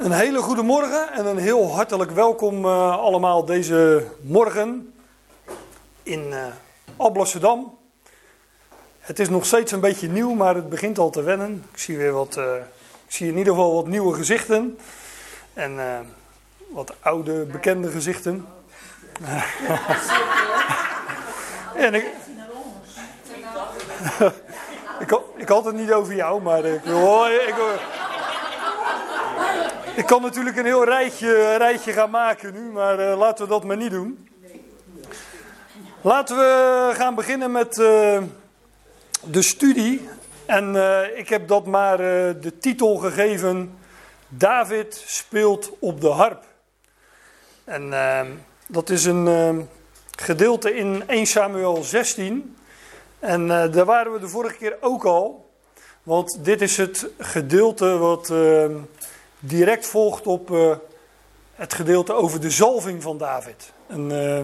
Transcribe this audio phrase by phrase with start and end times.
[0.00, 4.94] Een hele goede morgen en een heel hartelijk welkom uh, allemaal deze morgen
[6.02, 6.32] in
[6.98, 7.16] uh.
[9.00, 11.64] Het is nog steeds een beetje nieuw, maar het begint al te wennen.
[11.72, 12.54] Ik zie weer wat, uh,
[13.06, 14.78] ik zie in ieder geval wat nieuwe gezichten
[15.54, 15.78] en
[16.68, 18.46] wat oude bekende gezichten.
[21.86, 22.06] en ik,
[25.04, 26.84] ik, ik, had het niet over jou, maar ik.
[26.84, 27.54] Ik,
[29.96, 33.64] ik kan natuurlijk een heel rijtje, rijtje gaan maken nu, maar uh, laten we dat
[33.64, 34.28] maar niet doen.
[36.00, 38.22] Laten we gaan beginnen met uh,
[39.24, 40.08] de studie.
[40.46, 41.96] En uh, ik heb dat maar
[42.40, 43.78] de titel gegeven:
[44.28, 46.44] David speelt op de harp.
[47.64, 47.94] En
[48.66, 49.68] dat is een
[50.18, 52.56] gedeelte in 1 Samuel 16.
[53.18, 55.50] En daar waren we de vorige keer ook al.
[56.02, 58.32] Want dit is het gedeelte wat
[59.40, 60.76] direct volgt op uh,
[61.54, 63.72] het gedeelte over de zalving van David.
[63.86, 64.40] En, uh,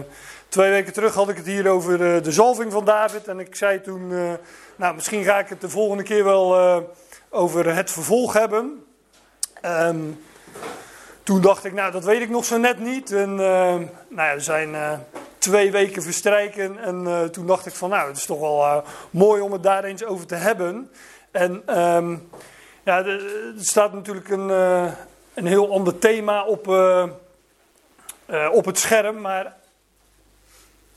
[0.47, 3.27] twee weken terug had ik het hier over uh, de zalving van David.
[3.27, 4.07] En ik zei toen,
[4.75, 6.83] nou misschien ga ik het de volgende keer wel
[7.29, 8.85] over het vervolg hebben.
[9.65, 10.23] Um,
[11.23, 13.11] toen dacht ik, nou dat weet ik nog zo net niet.
[13.11, 14.75] En nou ja, er zijn
[15.37, 16.79] twee weken verstrijken.
[16.79, 20.05] En toen dacht ik van, nou het is toch wel mooi om het daar eens
[20.05, 20.91] over te hebben.
[21.31, 21.79] En...
[21.79, 22.29] Um,
[22.87, 23.21] ja, er
[23.57, 24.91] staat natuurlijk een, uh,
[25.33, 27.05] een heel ander thema op, uh,
[28.29, 29.55] uh, op het scherm, maar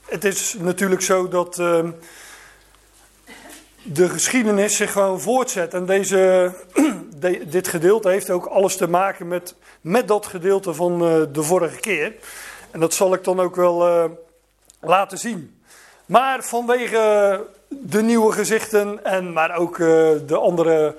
[0.05, 1.91] het is natuurlijk zo dat ehm,
[3.83, 5.75] de geschiedenis zich gewoon voortzet.
[5.75, 6.53] En deze,
[7.21, 10.99] de, dit gedeelte heeft ook alles te maken met, met dat gedeelte van
[11.33, 12.15] de vorige keer.
[12.71, 14.11] En dat zal ik dan ook wel
[14.81, 15.63] laten zien.
[16.07, 19.77] Maar vanwege de nieuwe gezichten en maar ook
[20.27, 20.95] de andere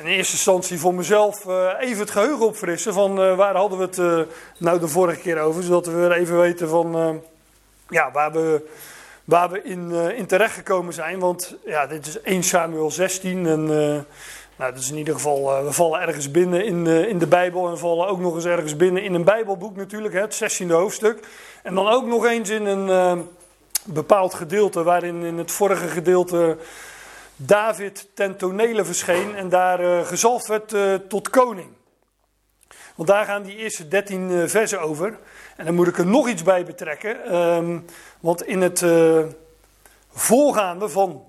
[0.00, 3.84] in eerste instantie voor mezelf uh, even het geheugen opfrissen van uh, waar hadden we
[3.84, 5.62] het nou de vorige keer over.
[5.62, 7.22] Zodat we weer even weten van
[7.88, 8.68] ja, waar we,
[9.24, 11.18] waar we in, in terecht gekomen zijn.
[11.18, 13.64] Want ja, dit is 1 Samuel 16 en
[14.56, 17.68] nou, dat is in ieder geval, we vallen ergens binnen in, in de Bijbel.
[17.68, 21.26] En vallen ook nog eens ergens binnen in een Bijbelboek natuurlijk, hè, het 16e hoofdstuk.
[21.62, 23.28] En dan ook nog eens in een
[23.84, 26.56] bepaald gedeelte waarin in het vorige gedeelte...
[27.36, 31.68] David ten tonele verscheen en daar uh, gezalfd werd uh, tot koning.
[32.94, 35.18] Want daar gaan die eerste 13 uh, versen over.
[35.56, 37.34] En dan moet ik er nog iets bij betrekken.
[37.34, 37.84] Um,
[38.20, 38.84] want in het
[40.12, 41.24] voorgaande van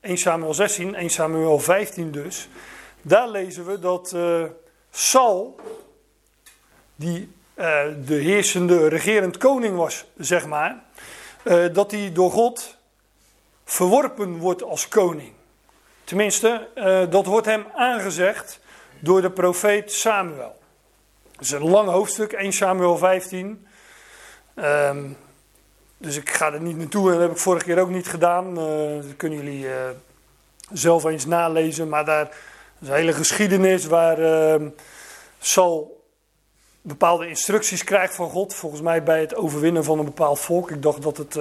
[0.00, 2.48] 1 Samuel 16, 1 Samuel 15 dus,
[3.02, 4.16] daar lezen we dat
[4.90, 5.60] Saul,
[6.96, 7.32] die
[8.04, 10.82] de heersende, regerend koning was, zeg maar,
[11.72, 12.76] dat hij door God
[13.64, 15.32] verworpen wordt als koning.
[16.08, 18.60] Tenminste, uh, dat wordt hem aangezegd
[19.00, 20.58] door de profeet Samuel.
[21.32, 23.46] Het is een lang hoofdstuk, 1 Samuel 15.
[23.46, 25.06] Um, ehm,
[25.98, 28.48] dus ik ga er niet naartoe en dat heb ik vorige keer ook niet gedaan.
[28.48, 29.72] Uh, dat kunnen jullie uh,
[30.72, 31.88] zelf eens nalezen.
[31.88, 32.28] Maar daar
[32.80, 34.68] is een hele geschiedenis waar uh,
[35.38, 36.04] Saul
[36.80, 38.54] bepaalde instructies krijgt van God.
[38.54, 40.70] Volgens mij bij het overwinnen van een bepaald volk.
[40.70, 41.32] Ik dacht dat het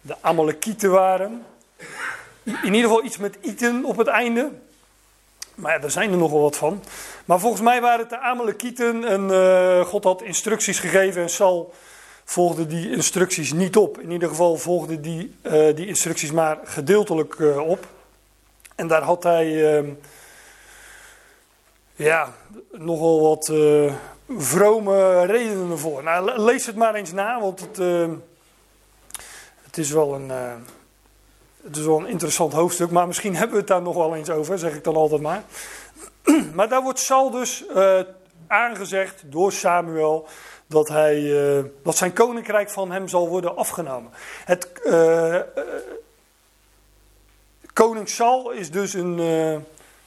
[0.00, 1.44] de Amalekieten waren.
[2.46, 4.50] In ieder geval iets met iten op het einde.
[5.54, 6.82] Maar ja, daar zijn er nogal wat van.
[7.24, 11.74] Maar volgens mij waren het de Amalekieten en uh, God had instructies gegeven en Sal
[12.24, 14.00] volgde die instructies niet op.
[14.00, 17.86] In ieder geval volgde die, uh, die instructies maar gedeeltelijk uh, op.
[18.74, 19.90] En daar had hij ehm,
[21.94, 22.34] ja,
[22.70, 23.52] nogal wat
[24.38, 26.02] vrome redenen voor.
[26.02, 27.76] Nou, lees het maar eens na, want het,
[29.62, 30.30] het is wel een
[31.66, 34.30] het is wel een interessant hoofdstuk, maar misschien hebben we het daar nog wel eens
[34.30, 35.42] over, zeg ik dan altijd maar.
[36.54, 38.00] Maar daar wordt Saul dus uh,
[38.46, 40.28] aangezegd door Samuel
[40.66, 44.10] dat, hij, uh, dat zijn koninkrijk van hem zal worden afgenomen.
[44.44, 45.40] Het, uh,
[47.72, 49.16] koning Saul is dus een,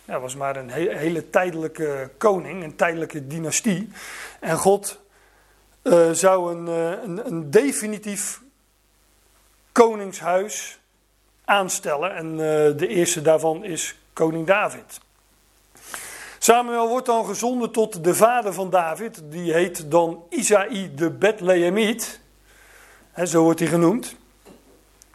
[0.06, 3.92] ja, was maar een he hele tijdelijke koning, een tijdelijke dynastie.
[4.40, 5.00] En God
[6.12, 6.68] zou een,
[7.04, 8.42] een, een definitief
[9.72, 10.79] koningshuis
[11.50, 12.16] aanstellen.
[12.16, 12.38] En uh,
[12.78, 15.00] de eerste daarvan is koning David.
[16.40, 19.22] Samuel wordt dan gezonden tot de vader van David.
[19.24, 22.20] Die heet dan Isaï de Bethlehemiet.
[23.12, 24.16] He, zo wordt hij genoemd.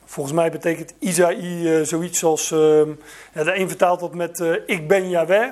[0.04, 2.48] Volgens mij betekent Isaï uh, zoiets als.
[2.48, 5.50] Ja, de een vertaalt dat met uh, Ik ben Yahweh.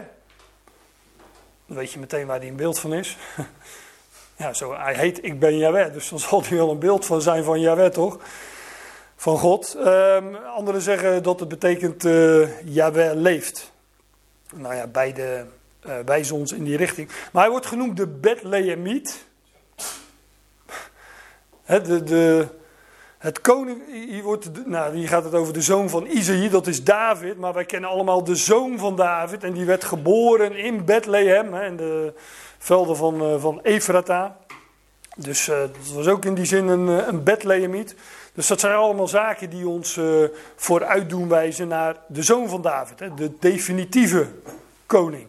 [1.67, 3.17] Dan weet je meteen waar hij een beeld van is.
[4.37, 5.93] ja, zo, hij heet Ik ben Yahweh.
[5.93, 8.19] Dus dan zal hij wel een beeld van zijn van Yahweh, toch?
[9.23, 9.77] Van God.
[9.79, 12.49] Um, anderen zeggen dat het betekent uh,
[13.15, 13.73] leeft.
[14.55, 15.47] Nou ja, beide
[15.87, 17.09] uh, wijzen ons in die richting.
[17.33, 19.25] Maar hij wordt genoemd de Bethlehemiet.
[21.67, 22.47] de, de,
[23.19, 27.39] het koning, hier, wordt, nou, gaat het over de zoon van Isaïe, dat is David.
[27.39, 29.45] Maar wij kennen allemaal de zoon van David.
[29.45, 32.13] En die werd geboren in Bethlehem, in de
[32.59, 34.37] velden van, uh, van Efrata.
[35.17, 37.95] Dus uh, dat was ook in die zin een, een Bethlehemiet.
[38.35, 40.25] Dus dat zijn allemaal zaken die ons uh,
[40.57, 44.29] vooruit doen wijzen naar de zoon van David, hè, de definitieve
[44.87, 45.27] koning.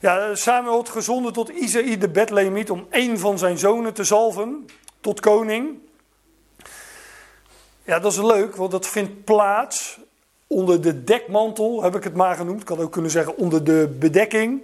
[0.00, 4.66] Ja, Samuel had gezonden tot Isaïe de Bethlehemiet om een van zijn zonen te zalven
[5.00, 5.78] tot koning.
[7.82, 9.98] Ja, dat is leuk, want dat vindt plaats
[10.46, 12.60] onder de dekmantel, heb ik het maar genoemd.
[12.60, 14.62] Ik kan ook kunnen zeggen onder de bedekking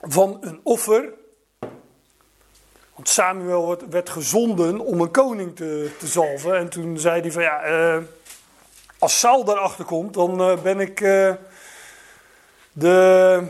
[0.00, 1.12] van een offer
[3.08, 6.56] Samuel werd, gezonden om een koning te, te zalven.
[6.56, 8.02] En toen zei hij van ja, uh,
[8.98, 11.32] als Saul daarachter komt, dan uh, ben ik uh,
[12.72, 13.42] de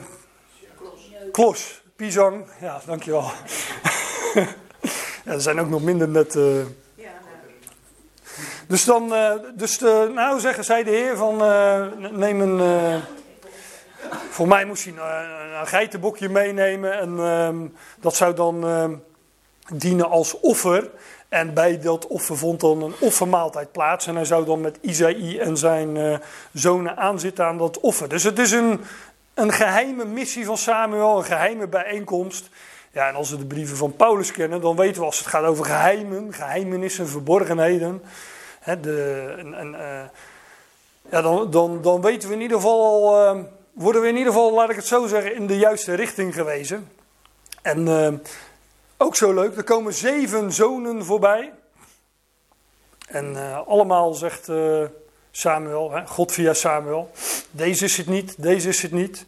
[1.32, 2.46] klos, Pisang.
[2.60, 3.22] Ja, dankjewel.
[5.24, 6.38] ja, er zijn ook nog minder net...
[8.68, 9.14] Dus dan,
[9.54, 11.36] dus de, nou zeggen, zei de heer van,
[12.18, 12.60] neem een,
[14.30, 17.56] voor mij moest hij een, een geitenbokje meenemen en ehm,
[18.00, 18.94] dat zou dan ehm,
[19.72, 20.90] dienen als offer.
[21.28, 24.06] En bij dat offer vond dan een offermaaltijd plaats.
[24.06, 26.18] En hij zou dan met Isaïe en zijn uh,
[26.52, 28.08] zonen aanzitten aan dat offer.
[28.08, 28.80] Dus het is een,
[29.34, 32.48] een geheime missie van Samuel, een geheime bijeenkomst.
[32.92, 35.44] Ja, en als we de brieven van Paulus kennen, dan weten we als het gaat
[35.44, 38.02] over geheimen, geheimenissen, verborgenheden.
[38.60, 40.02] Hè, de, en, uh,
[41.10, 43.42] ja, dan, dan, dan weten we in ieder geval al, uh,
[43.72, 46.88] worden we in ieder geval, laat ik het zo zeggen, in de juiste richting gewezen.
[47.62, 47.84] En
[48.96, 51.52] ook zo leuk, er komen zeven zonen voorbij.
[53.06, 54.84] En uh, allemaal zegt uh,
[55.31, 57.10] Samuel, hè, God via Samuel,
[57.50, 59.26] deze is het niet, deze is het niet.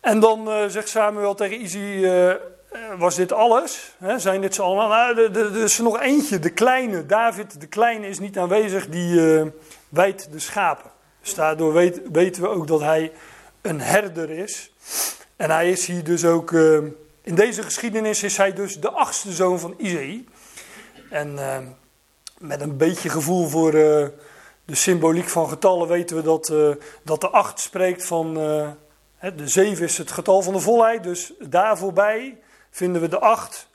[0.00, 2.06] En dan uh, zegt Samuel tegen Izzy,
[2.98, 3.94] was dit alles?
[3.98, 4.88] Hè, zijn dit ze allemaal?
[4.88, 7.06] Nou, er is er nog eentje, de kleine.
[7.06, 9.20] David, de kleine, is niet aanwezig, die
[9.88, 10.90] wijdt de schapen.
[11.20, 11.72] Dus daardoor
[12.12, 13.12] weten we ook dat hij
[13.62, 14.72] een herder is.
[15.36, 16.52] En hij is hier dus ook
[17.28, 20.24] in deze geschiedenis is hij dus de achtste zoon van Isaïe.
[21.10, 21.56] En uh,
[22.38, 24.06] met een beetje gevoel voor uh,
[24.64, 26.70] de symboliek van getallen weten we dat, uh,
[27.02, 28.34] dat de acht spreekt van.
[28.34, 32.38] De zeven is het getal van de volheid, dus daar voorbij
[32.70, 33.68] vinden we de acht.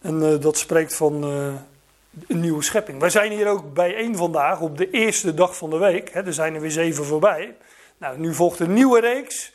[0.00, 3.00] En dat spreekt van een nieuwe schepping.
[3.00, 6.14] Wij zijn hier ook bijeen vandaag op de eerste dag van de week.
[6.14, 7.56] Er zijn er weer zeven voorbij.
[7.98, 9.52] Nou, nu volgt een nieuwe reeks.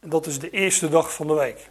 [0.00, 1.68] En dat is de eerste dag van de week.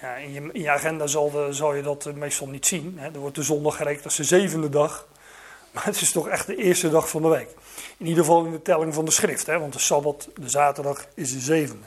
[0.00, 2.94] Ja, in, je, agenda zal, de, je dat meestal niet zien.
[2.98, 3.06] Hè.
[3.06, 5.06] Er wordt de zondag gerekend als de zevende dag.
[5.72, 7.48] Maar het is toch echt de eerste dag van de week.
[7.96, 9.46] In ieder geval in de telling van de schrift.
[9.46, 11.86] Hè, want de sabbat, de zaterdag, is de zevende.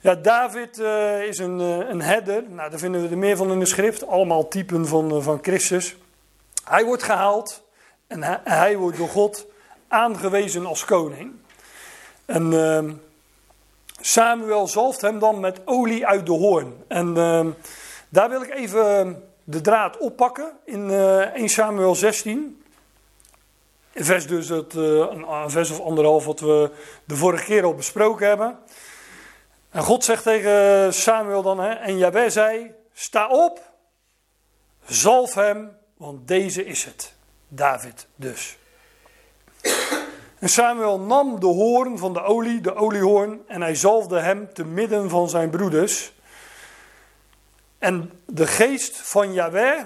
[0.00, 2.44] Ja, David uh, is een, uh, een herder.
[2.48, 4.06] Nou, daar vinden we er meer van in de schrift.
[4.06, 5.96] Allemaal typen van, van Christus.
[6.64, 7.62] Hij wordt gehaald.
[8.06, 9.46] En hij, hij, wordt door God
[9.88, 11.32] aangewezen als koning.
[12.24, 12.92] En ehm,
[14.04, 16.84] Samuel zalft hem dan met olie uit de hoorn.
[16.88, 17.46] En uh,
[18.08, 22.62] daar wil ik even de draad oppakken in uh, eh, 1 Samuel 16.
[23.92, 26.70] Een vers dus het, uh, een, vers of anderhalf wat we
[27.04, 28.58] de vorige keer al besproken hebben.
[29.70, 33.72] En God zegt tegen Samuel dan, hè, en Jabé zei, sta op,
[34.84, 37.14] zalf hem, want deze is het.
[37.48, 38.56] David dus.
[40.42, 44.64] En Samuel nam de hoorn van de olie, de oliehoorn, en hij zalfde hem te
[44.64, 46.12] midden van zijn broeders.
[47.78, 49.84] En de geest van Yahweh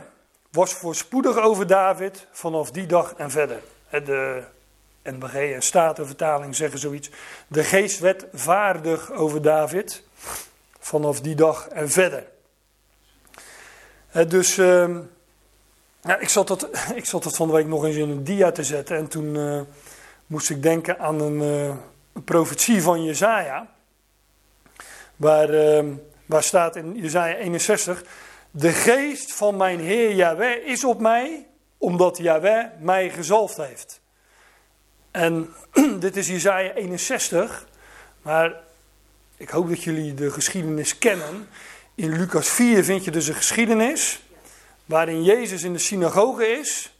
[0.51, 3.63] was voorspoedig over David vanaf die dag en verder.
[3.91, 4.43] De
[5.03, 7.11] NBG en Statenvertaling zeggen zoiets.
[7.49, 10.03] De geest werd vaardig over David
[10.79, 12.27] vanaf die dag en verder.
[14.29, 14.99] Dus uh,
[16.01, 18.53] ja, ik, zat dat, ik zat dat van de week nog eens in een dia
[18.53, 19.35] te zetten en toen...
[19.35, 19.61] Uh,
[20.27, 21.41] moest ik denken aan een,
[22.13, 23.75] een profetie van Jezaja.
[25.17, 25.93] Waar, uh,
[26.27, 28.05] waar staat in Jezaja 61...
[28.59, 31.47] De geest van mijn Heer Yahweh is op mij,
[31.79, 34.01] omdat Yahweh mij gezalfd heeft.
[35.11, 35.55] En
[35.99, 37.67] dit is Jezaja 61,
[38.23, 38.55] maar
[39.37, 41.49] ik hoop dat jullie de geschiedenis kennen.
[41.95, 44.21] In Lucas 4 vind je dus een geschiedenis
[44.85, 46.93] waarin Jezus in de synagoge is.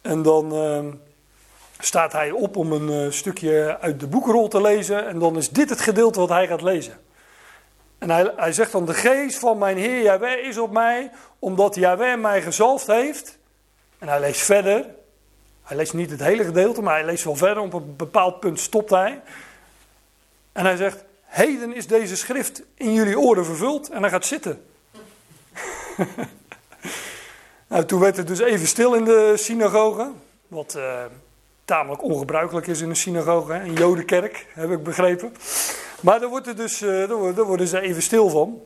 [0.00, 0.54] En dan...
[0.54, 0.92] Uh,
[1.84, 5.06] staat hij op om een uh, stukje uit de boekrol te lezen.
[5.06, 7.00] En dan is dit het gedeelte wat hij gaat lezen.
[7.98, 11.74] En hij, hij zegt dan: De geest van mijn Heer Jahweh is op mij, omdat
[11.74, 13.38] Jahweh mij gezalfd heeft.
[13.98, 14.86] En hij leest verder.
[15.62, 17.62] Hij leest niet het hele gedeelte, maar hij leest wel verder.
[17.62, 19.22] Op een bepaald punt stopt hij.
[20.52, 23.90] En hij zegt, heden is deze schrift in jullie oren vervuld.
[23.90, 24.64] En hij gaat zitten.
[27.68, 30.10] nou, toen werd het dus even stil in de synagoge.
[30.48, 31.04] Wat uh,
[31.64, 35.34] tamelijk ongebruikelijk is in een synagoge, een jodenkerk, heb ik begrepen.
[36.00, 38.60] Maar daar, wordt het dus, daar worden ze even stil van.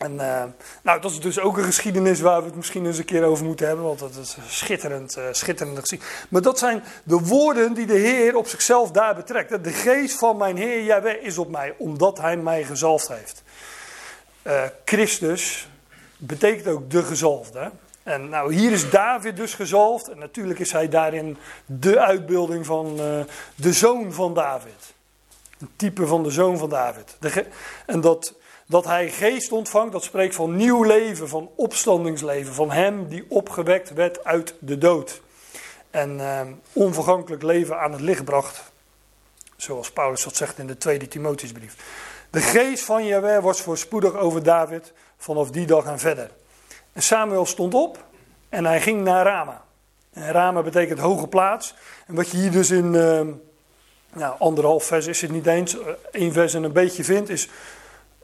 [0.00, 0.42] En uh,
[0.82, 3.44] nou, dat is dus ook een geschiedenis waar we het misschien eens een keer over
[3.44, 6.00] moeten hebben, want dat is schitterend, uh, schitterend gezien.
[6.28, 9.64] Maar dat zijn de woorden die de Heer op zichzelf daar betrekt.
[9.64, 13.42] De geest van mijn Heer Jaweh is op mij, omdat Hij mij gezalfd heeft.
[14.84, 15.68] Christus
[16.16, 17.70] betekent ook de gezalfde.
[18.02, 20.08] En nou, hier is David dus gezalfd.
[20.08, 22.96] En natuurlijk is hij daarin de uitbeelding van
[23.54, 24.94] de zoon van David.
[25.58, 27.16] Een type van de zoon van David.
[27.86, 28.34] En dat
[28.70, 33.92] dat hij geest ontvangt, dat spreekt van nieuw leven, van opstandingsleven, van hem die opgewekt
[33.92, 35.20] werd uit de dood.
[35.90, 36.40] En eh,
[36.72, 38.72] onvergankelijk leven aan het licht bracht,
[39.56, 41.76] zoals Paulus dat zegt in de tweede Timotheusbrief.
[42.30, 46.30] De geest van Jahweh was voorspoedig over David vanaf die dag en verder.
[46.92, 48.04] En Samuel stond op
[48.48, 49.64] en hij ging naar Rama.
[50.12, 51.74] En Rama betekent hoge plaats.
[52.06, 53.20] En wat je hier dus in uh,
[54.12, 57.48] nou, anderhalf vers is het niet eens, uh, één vers en een beetje vindt, is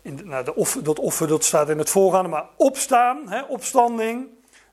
[0.03, 4.27] in, nou, de offer, dat offer dat staat in het voorgaande, maar opstaan, hè, opstanding,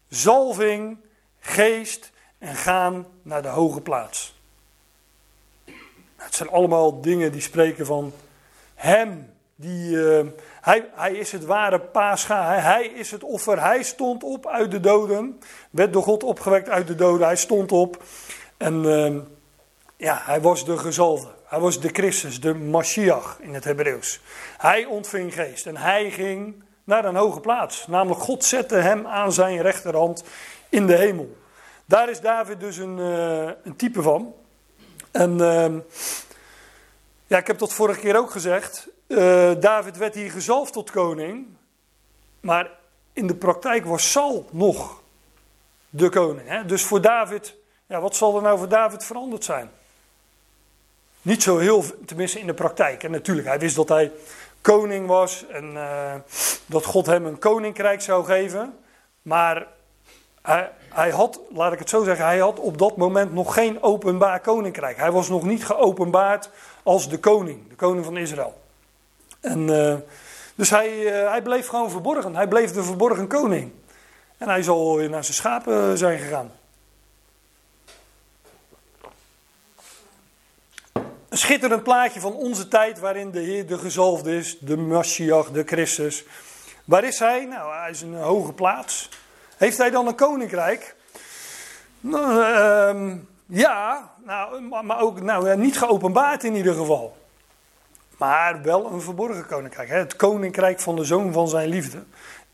[0.09, 0.97] zalving,
[1.39, 4.35] geest en gaan naar de hoge plaats.
[5.65, 5.77] Nou,
[6.15, 8.13] het zijn allemaal dingen die spreken van
[8.75, 9.31] Hem.
[9.55, 10.25] Die, uh,
[10.63, 13.61] hij, hij is het ware paascha, hij, is het offer.
[13.61, 15.39] Hij stond op uit de doden,
[15.69, 17.27] werd door God opgewekt uit de doden.
[17.27, 18.03] Hij stond op
[18.57, 19.15] en uh,
[19.97, 21.27] ja, hij was de gezalde.
[21.45, 24.21] Hij was de Christus, de Mashiach in het Hebreeuws.
[24.57, 27.87] Hij ontving geest en hij ging naar een hoge plaats.
[27.87, 30.23] Namelijk God zette hem aan zijn rechterhand
[30.69, 31.37] in de hemel.
[31.85, 34.33] Daar is David dus een, uh, een type van.
[35.11, 35.65] En uh,
[37.27, 38.91] ja, ik heb dat vorige keer ook gezegd.
[39.13, 41.45] Uh, David werd hier gezalfd tot koning.
[42.39, 42.69] Maar
[43.13, 45.01] in de praktijk was Saul nog
[45.89, 46.47] de koning.
[46.47, 46.65] Hè?
[46.65, 47.55] Dus voor David,
[47.85, 49.71] ja, wat zal er nou voor David veranderd zijn?
[51.21, 53.03] Niet zo heel, tenminste in de praktijk.
[53.03, 54.11] En natuurlijk, hij wist dat hij
[54.61, 56.13] koning was en uh,
[56.65, 58.77] dat God hem een koninkrijk zou geven.
[59.21, 59.67] Maar
[60.41, 63.83] hij, hij, had, laat ik het zo zeggen, hij had op dat moment nog geen
[63.83, 64.97] openbaar koninkrijk.
[64.97, 66.49] Hij was nog niet geopenbaard
[66.83, 68.62] als de koning, de koning van Israël.
[69.43, 69.95] En, uh,
[70.55, 72.35] dus hij, uh, hij bleef gewoon verborgen.
[72.35, 73.71] Hij bleef de verborgen koning.
[74.37, 76.51] En hij zal naar zijn schapen zijn gegaan.
[81.29, 85.63] Een schitterend plaatje van onze tijd waarin de Heer de gezalfde is, de Mashiach, de
[85.63, 86.25] Christus.
[86.85, 87.45] Waar is hij?
[87.45, 89.09] Nou, hij is een hoge plaats.
[89.57, 90.95] Heeft hij dan een koninkrijk?
[91.99, 93.13] Nou, uh,
[93.45, 97.17] ja, nou, maar ook nou, niet geopenbaard in ieder geval.
[98.17, 99.89] Maar wel een verborgen koninkrijk.
[99.89, 102.03] Het koninkrijk van de zoon van zijn liefde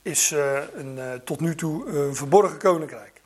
[0.02, 3.22] is uh, een, uh, tot nu toe een verborgen koninkrijk.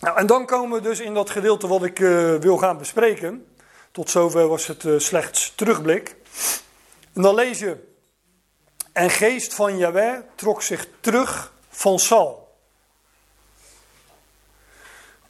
[0.00, 3.46] Nou, en dan komen we dus in dat gedeelte wat ik uh, wil gaan bespreken.
[3.90, 6.16] Tot zover was het slechts terugblik.
[7.12, 7.92] En dan lees je.
[8.92, 12.56] En geest van Jahweh trok zich terug van Sal.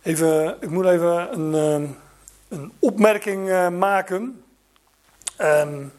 [0.02, 1.96] Even, ik moet even een,
[2.48, 4.43] een opmerking maken.
[5.38, 5.92] Um,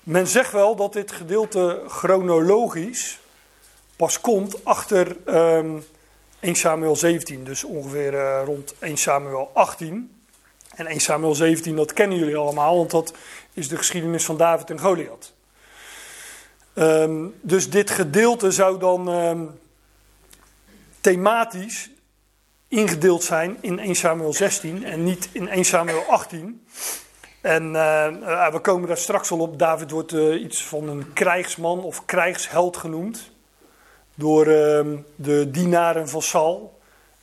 [0.00, 3.20] men zegt wel dat dit gedeelte chronologisch
[3.96, 5.84] pas komt achter um,
[6.40, 10.22] 1 Samuel 17, dus ongeveer rond 1 Samuel 18.
[10.74, 13.14] En 1 Samuel 17, dat kennen jullie allemaal, want dat
[13.52, 15.32] is de geschiedenis van David en Goliath.
[16.74, 19.08] Um, dus dit gedeelte zou dan
[21.00, 21.90] thematisch
[22.68, 26.66] ingedeeld zijn in 1 Samuel 16 en niet in 1 Samuel 18.
[27.44, 29.58] En uh, we komen daar straks al op.
[29.58, 33.30] David wordt uh, iets van een krijgsman of krijgsheld genoemd.
[34.14, 34.80] Door uh,
[35.14, 36.78] de dienaren van Saul.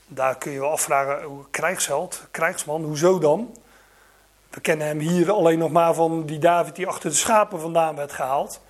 [0.07, 3.57] Daar kun je wel afvragen, krijgsheld, krijgsman, hoezo dan?
[4.49, 7.95] We kennen hem hier alleen nog maar van die David die achter de schapen vandaan
[7.95, 8.61] werd gehaald.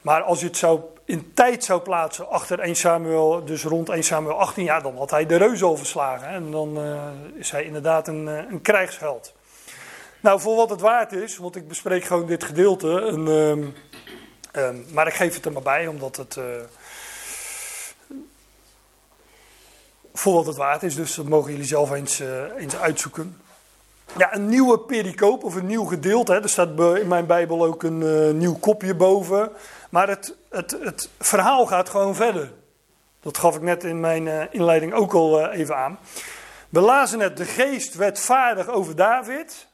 [0.00, 4.02] Maar als je het zou, in tijd zou plaatsen achter 1 Samuel, dus rond 1
[4.02, 6.28] Samuel 18, ja, dan had hij de reus al verslagen.
[6.28, 6.78] En dan
[7.34, 9.36] is hij inderdaad een, een krijgsheld.
[10.20, 12.88] Nou, voor wat het waard is, want ik bespreek gewoon dit gedeelte.
[12.88, 13.74] Um,
[14.52, 16.36] um, maar ik geef het er maar bij, omdat het...
[16.36, 16.44] Uh,
[20.14, 20.94] voor wat het waard is.
[20.94, 23.40] Dus dat mogen jullie zelf eens, uh, eens uitzoeken.
[24.16, 26.32] Ja, een nieuwe pericoop of een nieuw gedeelte.
[26.32, 26.42] Hè.
[26.42, 29.50] Er staat in mijn Bijbel ook een uh, nieuw kopje boven.
[29.90, 32.52] Maar het, het, het verhaal gaat gewoon verder.
[33.20, 35.98] Dat gaf ik net in mijn inleiding ook al even aan.
[36.68, 39.67] We lazen het, de geest werd vaardig over David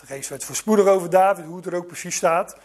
[0.00, 2.56] de geest werd voorspoedig over David, hoe het er ook precies staat.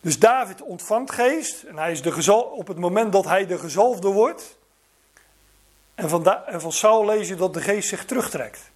[0.00, 3.58] Dus David ontvangt geest en hij is de gezal, op het moment dat hij de
[3.58, 4.56] gezalfde wordt.
[5.94, 8.70] En van, en van Saul lees je dat de geest zich terugtrekt.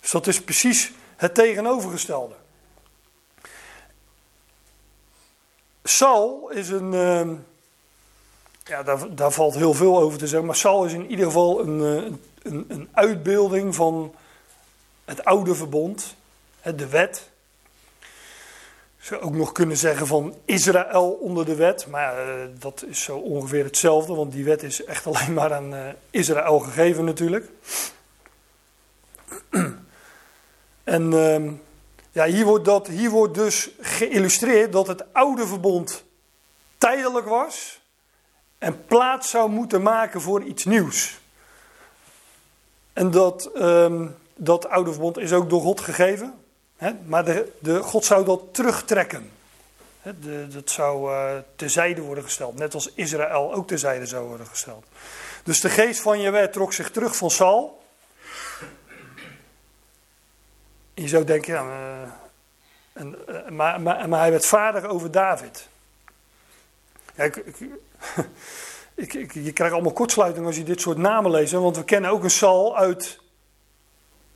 [0.00, 2.34] Dus dat is precies het tegenovergestelde.
[5.82, 6.92] Saul is een.
[6.92, 7.30] Uh,
[8.64, 10.46] ja, daar, daar, valt heel veel over te zeggen.
[10.46, 12.12] Maar Saul is in ieder geval een, uh,
[12.42, 14.14] een, een uitbeelding van
[15.04, 16.16] het oude verbond,
[16.64, 17.30] de wet.
[18.98, 21.86] Zou ook nog kunnen zeggen van Israël onder de wet.
[21.86, 25.74] Maar uh, dat is zo ongeveer hetzelfde, want die wet is echt alleen maar aan
[25.74, 27.50] uh, Israël gegeven natuurlijk.
[30.84, 31.52] en uh,
[32.10, 36.04] ja, hier, wordt dat, hier wordt dus geïllustreerd dat het oude verbond
[36.78, 37.80] tijdelijk was
[38.58, 41.18] en plaats zou moeten maken voor iets nieuws.
[42.92, 46.43] En dat, um, dat oude verbond is ook door God gegeven.
[47.06, 49.30] Maar de, de, God zou dat terugtrekken.
[50.02, 52.58] De, dat zou uh, terzijde worden gesteld.
[52.58, 54.86] Net als Israël ook terzijde zou worden gesteld.
[55.42, 57.82] Dus de geest van Jewe trok zich terug van Saul.
[60.94, 62.16] Je zou denken, ja, maar,
[62.92, 65.68] en, uh, maar, maar, hij werd vader over David.
[67.14, 67.36] Ja, ik,
[68.94, 71.52] ik, je krijgt allemaal kortsluiting als je dit soort namen leest.
[71.52, 73.18] Want we kennen ook een Saul uit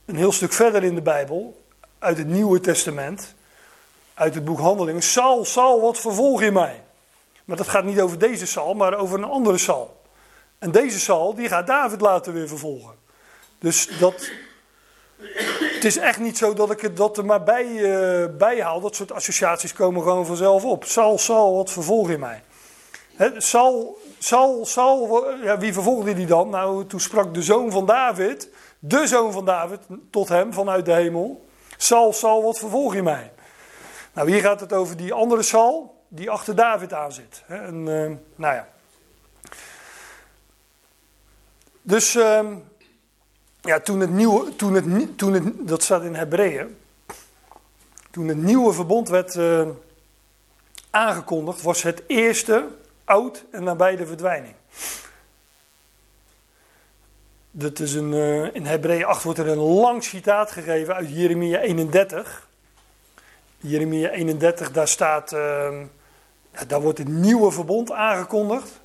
[0.05, 1.58] een heel stuk verder in de Bijbel.
[1.99, 3.35] Uit het Nieuwe Testament.
[4.13, 5.01] Uit het boek Handelingen.
[5.01, 6.83] Saul, Saul, wat vervolg je mij?
[7.45, 10.01] Maar dat gaat niet over deze Saul, maar over een andere Saul.
[10.59, 12.93] En deze Saul, die gaat David later weer vervolgen.
[13.59, 14.31] Dus dat,
[15.59, 18.81] het is echt niet zo dat ik het dat er maar bij, uh, bij haal.
[18.81, 20.83] Dat soort associaties komen gewoon vanzelf op.
[20.83, 22.43] Saul, Saul, wat vervolg je mij?
[23.15, 23.97] He, Saul,
[24.63, 26.49] Saul ja, wie vervolgde die dan?
[26.49, 29.79] Nou, toen sprak de zoon van David, de zoon van David,
[30.11, 31.47] tot hem vanuit de hemel.
[31.81, 33.31] Saul, Saul, wat vervolg je mij?
[34.13, 37.43] Nou, hier gaat het over die andere Saul, die achter David aan zit.
[37.47, 38.67] En, uh, nou ja.
[41.81, 42.47] Dus, uh,
[43.61, 46.77] ja, toen het nieuwe, toen het, toen het, dat staat in Hebreeën,
[48.11, 49.67] toen het nieuwe verbond werd uh,
[50.89, 52.67] aangekondigd, was het eerste
[53.03, 54.55] oud en nabij de verdwijning.
[57.51, 61.59] Dat is een, uh, in Hebreeën 8 wordt er een lang citaat gegeven uit Jeremia
[61.59, 62.47] 31.
[63.57, 65.29] Jeremia 31, daar staat,
[66.51, 68.81] ja, daar wordt het nieuwe verbond aangekondigd.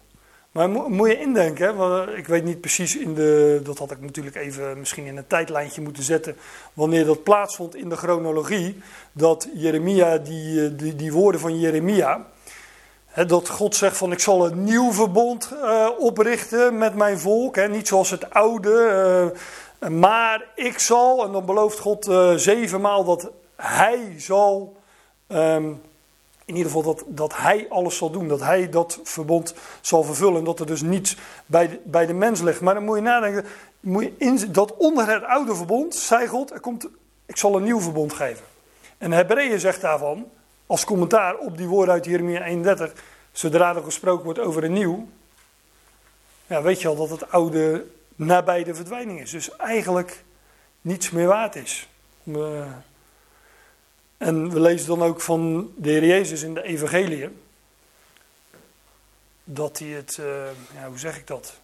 [0.54, 4.00] Maar mo moet je indenken, want ik weet niet precies in de, dat had ik
[4.00, 6.36] natuurlijk even misschien in een tijdlijntje moeten zetten,
[6.72, 8.78] wanneer dat plaatsvond in de chronologie,
[9.12, 12.26] dat Jeremia, die, eh, die, die woorden van Jeremia,
[13.22, 17.68] dat God zegt van ik zal een nieuw verbond uh, oprichten met mijn volk.
[17.68, 19.32] Niet zoals het oude.
[19.80, 24.76] Uh, maar ik zal, en dan belooft God uh, zevenmaal dat hij zal,
[25.28, 25.82] um,
[26.44, 28.28] in ieder geval dat, dat hij alles zal doen.
[28.28, 30.38] Dat hij dat verbond zal vervullen.
[30.38, 32.60] En dat er dus niets bij de, bij de mens ligt.
[32.60, 33.44] Maar dan moet je nadenken,
[33.80, 36.88] moet je in, dat onder het oude verbond, zei God, er komt,
[37.26, 38.44] ik zal een nieuw verbond geven.
[38.98, 40.26] En Hebreeën zegt daarvan,
[40.66, 42.92] als commentaar op die woorden uit Jeremia 31,
[43.32, 45.08] zodra er gesproken wordt over een nieuw,
[46.46, 49.30] ja, weet je al dat het oude nabij de verdwijning is.
[49.30, 50.24] Dus eigenlijk
[50.80, 51.88] niets meer waard is.
[54.16, 57.28] En we lezen dan ook van de Heer Jezus in de Evangelie.
[59.44, 60.26] Dat hij het, uh,
[60.74, 61.60] ja, hoe zeg ik dat?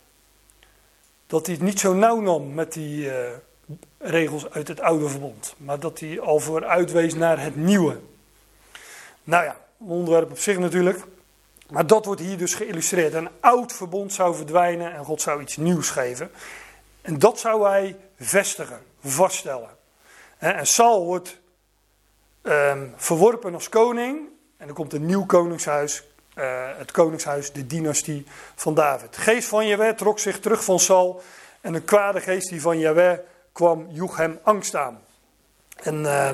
[1.26, 3.14] Dat hij het niet zo nauw nam met die uh,
[3.98, 5.54] regels uit het oude verbond.
[5.56, 8.00] Maar dat hij al vooruit wees naar het nieuwe.
[9.30, 11.04] Nou ja, een onderwerp op zich natuurlijk.
[11.68, 13.14] Maar dat wordt hier dus geïllustreerd.
[13.14, 16.30] Een oud verbond zou verdwijnen en God zou iets nieuws geven.
[17.02, 19.68] En dat zou hij vestigen, vaststellen.
[20.38, 21.40] En Saul wordt
[22.42, 24.28] um, verworpen als koning.
[24.56, 26.04] En er komt een nieuw koningshuis.
[26.34, 29.14] Uh, het koningshuis, de dynastie van David.
[29.14, 31.22] De geest van Jahweh trok zich terug van Saul.
[31.60, 33.18] En een kwade geest die van Jahweh
[33.52, 35.00] kwam, joeg hem angst aan.
[35.76, 36.30] En uh,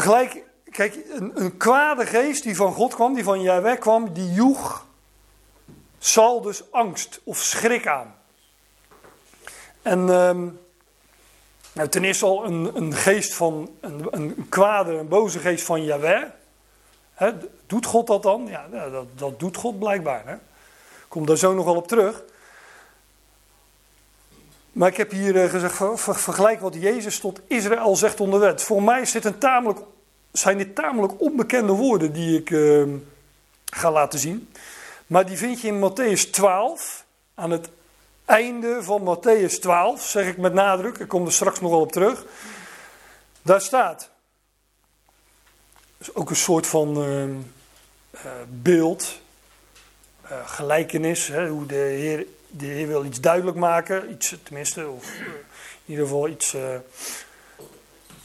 [0.00, 0.44] vergelijk
[0.76, 4.86] Kijk, een, een kwade geest die van God kwam, die van Jahweh kwam, die joeg
[5.98, 8.14] zal dus angst of schrik aan.
[9.82, 10.60] En um,
[11.72, 15.84] nou, ten eerste al een, een geest van, een, een kwade, een boze geest van
[15.84, 16.22] Jahweh.
[17.14, 17.32] He,
[17.66, 18.46] doet God dat dan?
[18.46, 20.26] Ja, dat, dat doet God blijkbaar.
[20.26, 20.36] Hè?
[21.08, 22.22] Kom daar zo nog wel op terug.
[24.76, 28.40] Maar ik heb hier uh, gezegd, ver, ver, vergelijk wat Jezus tot Israël zegt onder
[28.40, 28.62] wet.
[28.62, 29.78] Voor mij dit een tamelijk
[30.32, 32.94] zijn dit tamelijk onbekende woorden die ik uh,
[33.64, 34.52] ga laten zien.
[35.06, 37.68] Maar die vind je in Matthäus 12 aan het
[38.24, 41.92] einde van Matthäus 12, zeg ik met nadruk, ik kom er straks nog wel op
[41.92, 42.24] terug.
[43.42, 44.10] Daar staat,
[46.12, 49.20] ook een soort van uh, beeld,
[50.24, 55.14] uh, gelijkenis, hè, hoe de Heer, de Heer wil iets duidelijk maken, iets tenminste, of
[55.14, 56.56] in ieder geval iets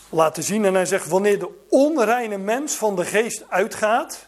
[0.09, 0.65] laten zien.
[0.65, 4.27] En hij zegt, wanneer de onreine mens van de geest uitgaat,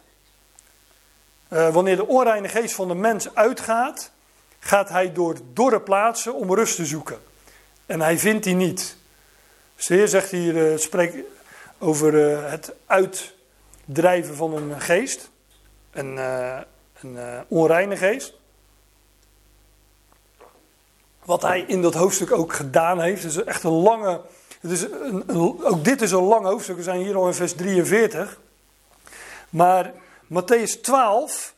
[1.47, 4.11] wanneer de onreine geest van de mens uitgaat,
[4.59, 7.19] gaat hij door dorre plaatsen om rust te zoeken.
[7.85, 8.97] En hij vindt die niet.
[9.75, 11.15] Dus de Heer zegt hier, spreekt
[11.77, 12.13] over
[12.49, 15.29] het uitdrijven van een geest.
[15.91, 16.17] Een,
[17.01, 18.33] een onreine geest.
[21.25, 23.23] Wat hij in dat hoofdstuk ook gedaan heeft.
[23.23, 24.21] Het is echt een lange.
[24.59, 24.85] Het is
[25.63, 26.75] ook dit is een lang hoofdstuk.
[26.75, 28.39] We zijn hier al in vers 43.
[29.49, 29.93] Maar
[30.25, 31.53] Matthäus 12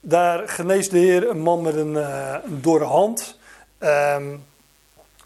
[0.00, 3.38] daar geneest de Heer een man met een, uh, een hand.
[3.78, 4.44] Um,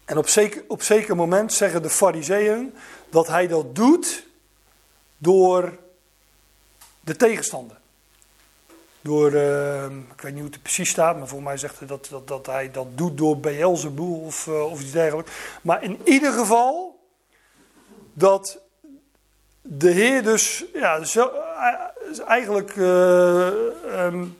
[0.05, 2.73] en op zeker, op zeker moment zeggen de fariseeën
[3.09, 4.25] dat hij dat doet
[5.17, 5.77] door
[6.99, 7.77] de tegenstander.
[9.05, 12.07] Door, uh, ik weet niet hoe het precies staat, maar voor mij zegt hij dat,
[12.09, 15.31] dat, dat hij dat doet door Beelzebul of, uh, of iets dergelijks.
[15.61, 16.99] Maar in ieder geval
[18.13, 18.59] dat
[19.61, 21.31] de Heer dus, ja, zo,
[22.27, 23.47] eigenlijk uh,
[23.95, 24.37] um,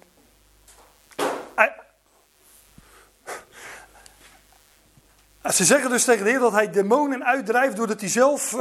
[5.54, 8.52] Ze zeggen dus tegen de Heer dat hij demonen uitdrijft doordat hij zelf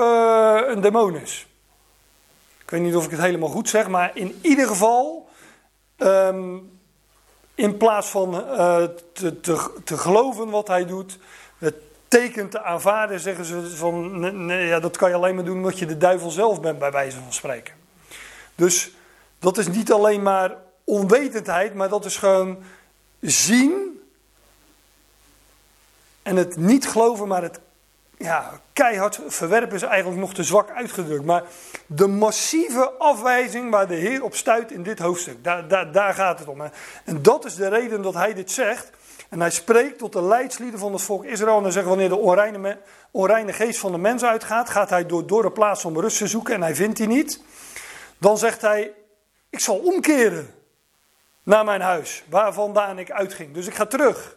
[0.70, 1.46] een demon is.
[2.62, 5.23] Ik weet niet of ik het helemaal goed zeg, maar in ieder geval,
[5.98, 6.72] um,
[7.54, 11.18] in plaats van uh, te, te, te, geloven wat hij doet,
[11.58, 11.74] het
[12.08, 15.78] teken te aanvaarden, zeggen ze van, nee, ja, dat kan je alleen maar doen omdat
[15.78, 17.74] je de duivel zelf bent, bij wijze van spreken.
[18.54, 18.90] Dus
[19.38, 22.58] dat is niet alleen maar onwetendheid, maar dat is gewoon
[23.20, 24.02] zien
[26.22, 27.60] en het niet geloven, maar het
[28.18, 31.24] ja, keihard verwerpen is eigenlijk nog te zwak uitgedrukt.
[31.24, 31.44] Maar
[31.86, 36.38] de massieve afwijzing waar de Heer op stuit in dit hoofdstuk, daar, daar, daar gaat
[36.38, 36.60] het om.
[37.04, 38.90] En dat is de reden dat hij dit zegt.
[39.28, 41.56] En hij spreekt tot de leidslieden van het volk Israël.
[41.56, 42.78] En hij zegt, wanneer de onreine,
[43.10, 46.54] onreine geest van de mens uitgaat, gaat hij door, de plaats om rust te zoeken
[46.54, 47.42] en hij vindt die niet.
[48.18, 48.92] Dan zegt hij,
[49.50, 50.54] ik zal omkeren
[51.42, 53.54] naar mijn huis, waar vandaan ik uitging.
[53.54, 54.36] Dus ik ga terug.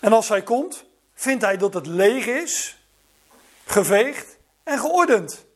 [0.00, 2.78] En als hij komt, vindt hij dat het leeg is,
[3.64, 5.46] geveegd en geordend.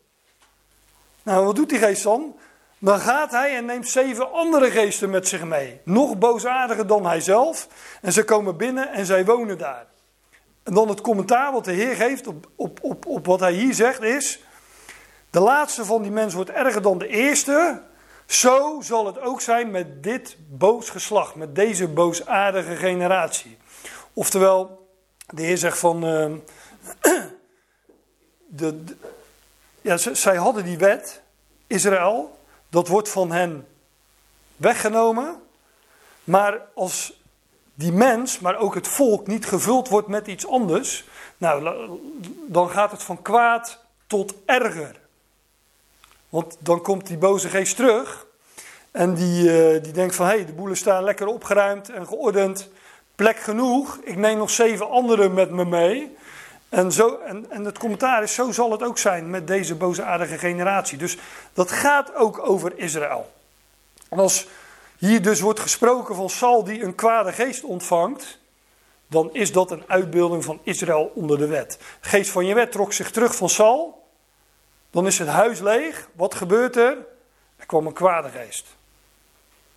[1.23, 2.37] Nou, wat doet die geest dan?
[2.79, 5.81] Dan gaat hij en neemt zeven andere geesten met zich mee.
[5.85, 7.69] Nog boosaardiger dan hij zelf.
[8.01, 9.87] En ze komen binnen en zij wonen daar.
[10.63, 13.75] En dan het commentaar wat de Heer geeft op, op, op, op wat hij hier
[13.75, 14.41] zegt is...
[15.31, 17.83] De laatste van die mensen wordt erger dan de eerste.
[18.27, 23.59] Zo zal het ook zijn met dit boos geslacht, met deze boosaardige generatie.
[24.13, 24.78] Oftewel,
[25.31, 26.05] de Heer zegt van.
[27.03, 27.25] Uh,
[28.47, 28.85] de,
[29.81, 31.23] ja, zij hadden die wet,
[31.67, 32.39] Israël,
[32.69, 33.67] dat wordt van hen
[34.57, 35.43] weggenomen.
[36.25, 37.23] Maar als
[37.75, 41.05] die mens, maar ook het volk, niet gevuld wordt met iets anders,
[41.37, 41.99] nou,
[42.47, 45.01] dan gaat het van kwaad tot erger.
[46.29, 48.27] Want dan komt die boze geest terug
[48.91, 52.69] en die, uh, die denkt van hé, hey, de boelen staan lekker opgeruimd en geordend
[53.19, 53.99] plek genoeg.
[54.03, 56.17] Ik neem nog zeven anderen met me mee.
[56.69, 60.39] En, zo, en, en het commentaar is, zo zal het ook zijn met deze boosaardige
[60.39, 60.99] generatie.
[60.99, 61.17] Dus
[61.53, 63.33] dat gaat ook over Israël.
[64.09, 64.49] En als
[64.99, 68.39] hier dus wordt gesproken van Sal die een kwade geest ontvangt,
[69.07, 71.79] dan is dat een uitbeelding van Israël onder de wet.
[72.01, 74.07] Geest van je wet trok zich terug van Sal,
[74.91, 76.09] dan is het huis leeg.
[76.13, 76.97] Wat gebeurt er?
[77.57, 78.67] Er kwam een kwade geest.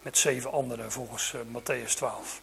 [0.02, 2.42] Met zeven anderen volgens uh, Matthäus 12.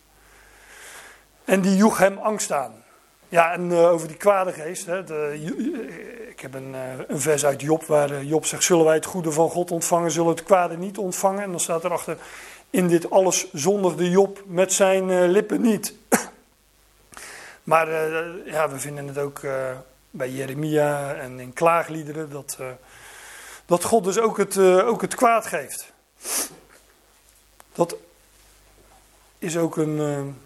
[1.48, 2.84] En die joeg hem angst aan.
[3.28, 4.86] Ja, en uh, over die kwade geest.
[4.86, 8.84] Hè, de, uh, ik heb een, uh, een, vers uit Job waar Job zegt: Zullen
[8.84, 11.42] wij het goede van God ontvangen, zullen het kwade niet ontvangen?
[11.42, 12.16] En dan staat erachter:
[12.70, 15.94] In dit alles zondigde Job met zijn lippen niet.
[17.70, 17.90] maar
[18.44, 19.40] ja, we vinden het ook
[20.10, 22.58] bij Jeremia en in klaagliederen dat,
[23.66, 25.92] dat God dus ook het, ook het kwaad geeft.
[27.72, 27.96] Dat
[29.38, 30.36] is ook een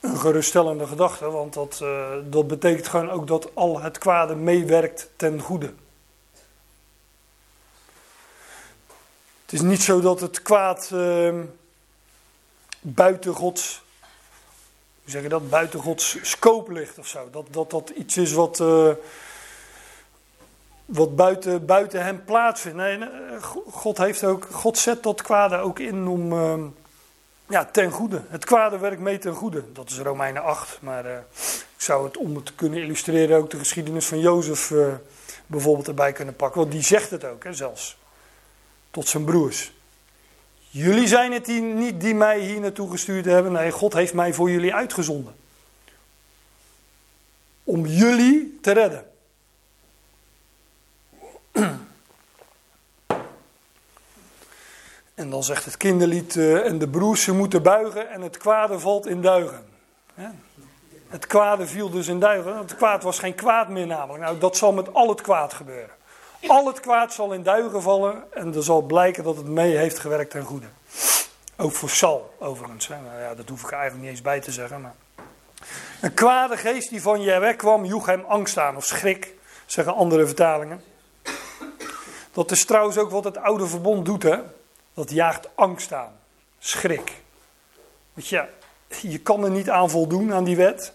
[0.00, 5.10] een geruststellende gedachte, want dat, uh, dat betekent gewoon ook dat al het kwade meewerkt
[5.16, 5.72] ten goede.
[9.42, 11.34] Het is niet zo dat het kwaad uh,
[12.80, 13.82] buiten Gods,
[15.02, 17.30] hoe zeg je dat, buiten Gods scope ligt of zo.
[17.30, 18.90] Dat dat, dat iets is wat, uh,
[20.84, 22.76] wat buiten, buiten hem plaatsvindt.
[22.76, 22.98] Nee,
[23.70, 26.66] God, heeft ook, God zet dat kwade ook in om, ehm,
[27.48, 28.22] ja, ten goede.
[28.28, 29.72] Het kwade werkt mee ten goede.
[29.72, 30.78] Dat is Romeinen 8.
[30.80, 31.12] Maar uh,
[31.76, 34.86] ik zou het om het te kunnen illustreren ook de geschiedenis van Jozef uh,
[35.46, 36.60] bijvoorbeeld erbij kunnen pakken.
[36.60, 37.98] Want die zegt het ook hè, zelfs.
[38.90, 39.72] Tot zijn broers.
[40.70, 43.52] Jullie zijn het niet die mij hier naartoe gestuurd hebben.
[43.52, 45.34] Nee, God heeft mij voor jullie uitgezonden.
[47.64, 49.07] Om jullie te redden.
[55.18, 58.78] En dan zegt het kinderlied, uh, en de broers ze moeten buigen en het kwade
[58.78, 59.66] valt in duigen.
[61.08, 62.58] Het kwade viel dus in duigen.
[62.58, 64.24] Het kwaad was geen kwaad meer namelijk.
[64.24, 65.90] Nou, dat zal met al het kwaad gebeuren.
[66.46, 69.98] Al het kwaad zal in duigen vallen en er zal blijken dat het mee heeft
[69.98, 70.66] gewerkt ten goede.
[71.56, 72.88] Ook voor Sal, overigens.
[72.88, 74.80] Nou ja, dat hoef ik eigenlijk niet eens bij te zeggen.
[74.80, 74.94] Maar...
[76.00, 79.34] Een kwade geest die van je wegkwam, joeg hem angst aan of schrik,
[79.66, 80.82] zeggen andere vertalingen.
[82.32, 84.38] Dat is trouwens ook wat het oude verbond doet, hè?
[84.98, 86.12] Dat jaagt angst aan,
[86.58, 87.22] schrik.
[88.12, 88.48] Want ja,
[89.00, 90.92] je kan er niet aan voldoen aan die wet.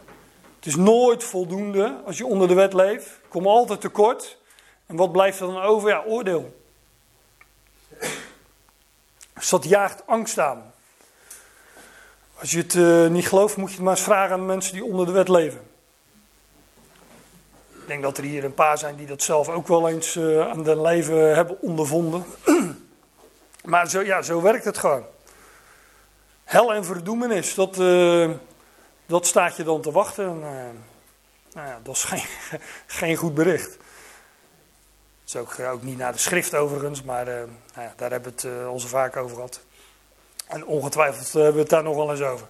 [0.56, 3.10] Het is nooit voldoende als je onder de wet leeft.
[3.28, 4.38] Kom altijd tekort.
[4.86, 5.90] En wat blijft er dan over?
[5.90, 6.62] Ja, oordeel.
[9.34, 10.74] Dus dat jaagt angst aan.
[12.40, 14.86] Als je het uh, niet gelooft, moet je het maar eens vragen aan mensen die
[14.86, 15.62] onder de wet leven.
[17.72, 20.50] Ik denk dat er hier een paar zijn die dat zelf ook wel eens uh,
[20.50, 22.26] aan hun leven hebben ondervonden.
[23.64, 25.06] Maar zo, ja, zo werkt het gewoon.
[26.44, 28.30] Hel en verdoemenis, dat, uh,
[29.06, 30.26] dat staat je dan te wachten.
[30.26, 30.84] En,
[31.54, 32.26] nou ja, dat is geen,
[33.00, 33.78] geen goed bericht
[35.26, 38.48] is ook, ook niet naar de schrift overigens, maar uh, nou ja, daar hebben we
[38.48, 39.62] het al zo vaak over gehad.
[40.48, 42.48] En ongetwijfeld hebben we het daar nog wel eens over.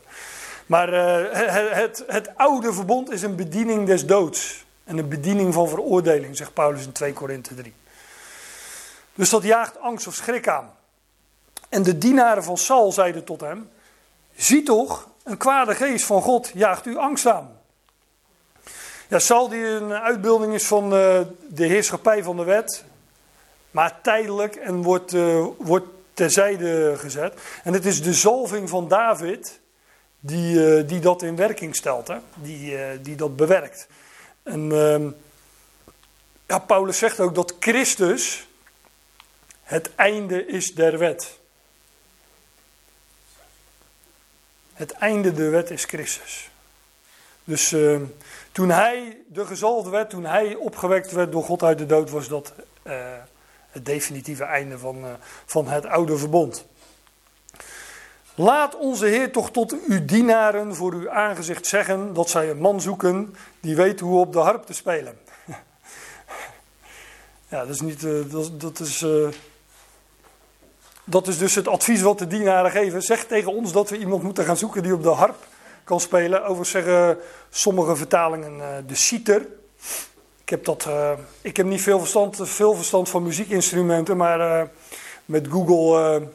[0.65, 4.65] Maar het, het, het, oude verbond is een bediening des doods.
[4.83, 7.73] En een bediening van veroordeling, zegt Paulus in 2 Korinthe 3.
[9.13, 10.73] Dus dat jaagt angst of schrik aan.
[11.73, 13.69] En de dienaren van Saul zeiden tot hem:
[14.35, 17.59] Zie toch, een kwade geest van God jaagt u angst aan.
[19.09, 22.83] Ja, Sal die een uitbeelding is van uh, de heerschappij van de wet,
[23.71, 27.33] maar tijdelijk en wordt, uh, wordt terzijde gezet.
[27.63, 29.59] En het is de zalving van David
[30.19, 32.17] die, uh, die dat in werking stelt, hè?
[32.35, 33.87] Die, die dat bewerkt.
[34.43, 35.09] En ehm,
[36.47, 38.47] ja, Paulus zegt ook dat Christus
[39.63, 41.41] het einde is der wet.
[44.73, 46.51] Het einde der wet is Christus.
[47.43, 48.01] Dus uh,
[48.51, 52.27] toen hij de gezalfde werd, toen hij opgewekt werd door God uit de dood, was
[52.27, 52.93] dat uh,
[53.69, 55.11] het definitieve einde van, uh,
[55.45, 56.65] van het oude verbond.
[58.35, 62.81] Laat onze Heer toch tot uw dienaren voor uw aangezicht zeggen dat zij een man
[62.81, 65.19] zoeken die weet hoe op de harp te spelen.
[67.49, 68.01] ja, dat is niet.
[68.31, 69.05] dat, dat is.
[71.03, 73.01] Dat is dus het advies wat de dienaren geven.
[73.01, 75.47] Zeg tegen ons dat we iemand moeten gaan zoeken die op de harp
[75.83, 76.41] kan spelen.
[76.41, 77.17] Overigens zeggen
[77.49, 79.47] sommige vertalingen uh, de citer.
[80.41, 81.11] Ik heb, dat, uh,
[81.41, 84.67] ik heb niet veel verstand, veel verstand van muziekinstrumenten, maar uh,
[85.25, 86.27] met Google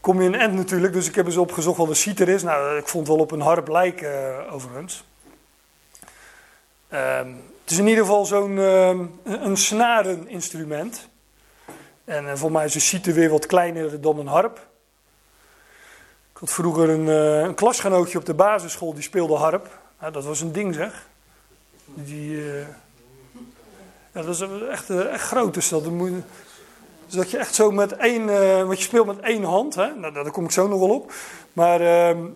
[0.00, 0.92] kom je een end natuurlijk.
[0.92, 2.42] Dus ik heb eens opgezocht wat een citer is.
[2.42, 5.04] Nou, ik vond wel op een harp lijken overigens.
[6.88, 7.28] Ehm,
[7.62, 8.56] het is in ieder geval zo'n
[9.24, 11.08] een snareninstrument.
[12.12, 14.70] En voor mij is een citer weer wat kleiner dan een harp
[16.42, 19.78] had vroeger een, uh, een, klasgenootje op de basisschool die speelde harp.
[20.12, 21.06] dat was een ding zeg.
[21.84, 22.60] Die, uh,
[24.12, 25.54] ja, dat is echt, echt groot.
[25.54, 26.10] Dus dat, moet,
[27.06, 28.26] dus dat je echt zo met één,
[28.66, 29.74] want je speelt met één hand.
[29.74, 29.94] Hè?
[29.94, 31.12] Nou, daar kom ik zo nog wel op.
[31.52, 32.26] Maar ehm,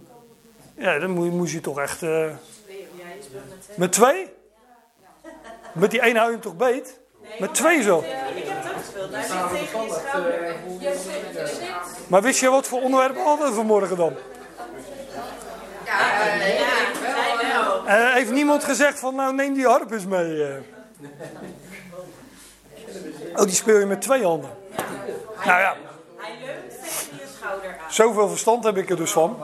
[0.76, 2.00] ja, dan moest, je toch echt...
[3.76, 4.26] met twee?
[5.74, 7.00] Met die één hou je hem toch beet?
[7.38, 8.04] Met twee zo?
[9.10, 10.56] Zit tegen je schouder.
[12.06, 14.12] Maar wist je wat voor onderwerp hadden we vanmorgen dan?
[15.84, 16.58] Ja, nee,
[17.86, 20.34] uh, heeft niemand gezegd van nou neem die harp eens mee?
[20.34, 20.54] Uh.
[23.36, 24.50] Oh, die speel je met twee handen.
[25.44, 25.76] Nou ja.
[26.16, 27.92] Hij leunt tegen je schouder aan.
[27.92, 29.36] Zoveel verstand heb ik er dus van.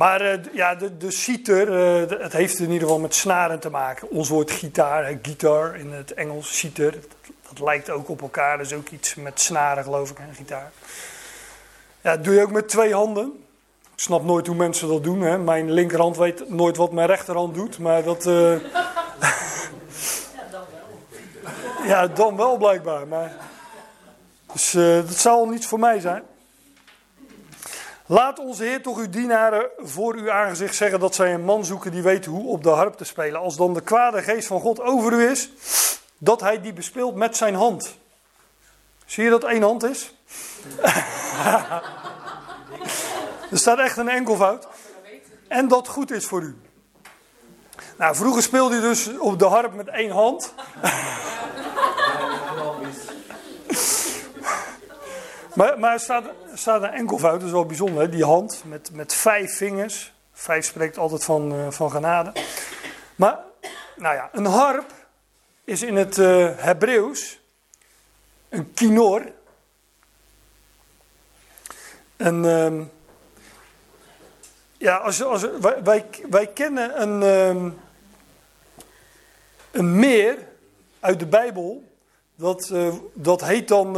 [0.00, 3.70] Maar uh, ja, de, de citer, uh, het heeft in ieder geval met snaren te
[3.70, 4.10] maken.
[4.10, 6.94] Ons woord gitaar, gitaar in het Engels, citer,
[7.48, 8.60] dat lijkt ook op elkaar.
[8.60, 10.70] Is ook iets met snaren, geloof ik, en gitaar.
[12.00, 13.44] Ja, dat doe je ook met twee handen.
[13.82, 15.20] Ik snap nooit hoe mensen dat doen.
[15.20, 15.38] Hè.
[15.38, 18.24] Mijn linkerhand weet nooit wat mijn rechterhand doet, maar dat.
[18.24, 18.60] Ja,
[20.50, 21.86] dan wel.
[21.86, 23.06] ja, dan wel blijkbaar.
[23.06, 23.32] Maar...
[24.52, 26.22] Dus uh, dat zal niets voor mij zijn.
[28.10, 31.90] Laat onze Heer toch uw dienaren voor uw aangezicht zeggen dat zij een man zoeken
[31.90, 33.40] die weet hoe op de harp te spelen.
[33.40, 35.50] Als dan de kwade geest van God over u is,
[36.18, 37.98] dat hij die bespeelt met zijn hand.
[39.04, 40.14] Zie je dat één hand is?
[43.50, 44.66] er staat echt een enkelvoud.
[45.48, 46.56] En dat goed is voor u.
[47.98, 50.54] Nou, vroeger speelde hij dus op de harp met één hand.
[55.60, 58.10] Maar, maar er staat, staat een enkelvoud, dat is wel bijzonder.
[58.10, 60.12] Die hand met, met vijf vingers.
[60.32, 62.32] Vijf spreekt altijd van, uh, van genade.
[63.16, 63.38] Maar,
[63.96, 64.92] nou ja, een harp
[65.64, 67.40] is in het uh, Hebreeuws
[68.48, 69.32] een kinor.
[72.16, 72.80] En uh,
[74.76, 77.72] ja, als, als, wij, wij, kennen een, uh,
[79.70, 80.38] een meer
[81.00, 81.84] uit de Bijbel.
[82.34, 83.96] Dat, uh, dat heet dan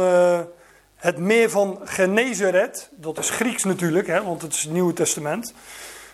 [1.03, 2.89] het meer van Genezeret.
[2.91, 5.53] Dat is Grieks natuurlijk, hè, want het is het Nieuwe Testament.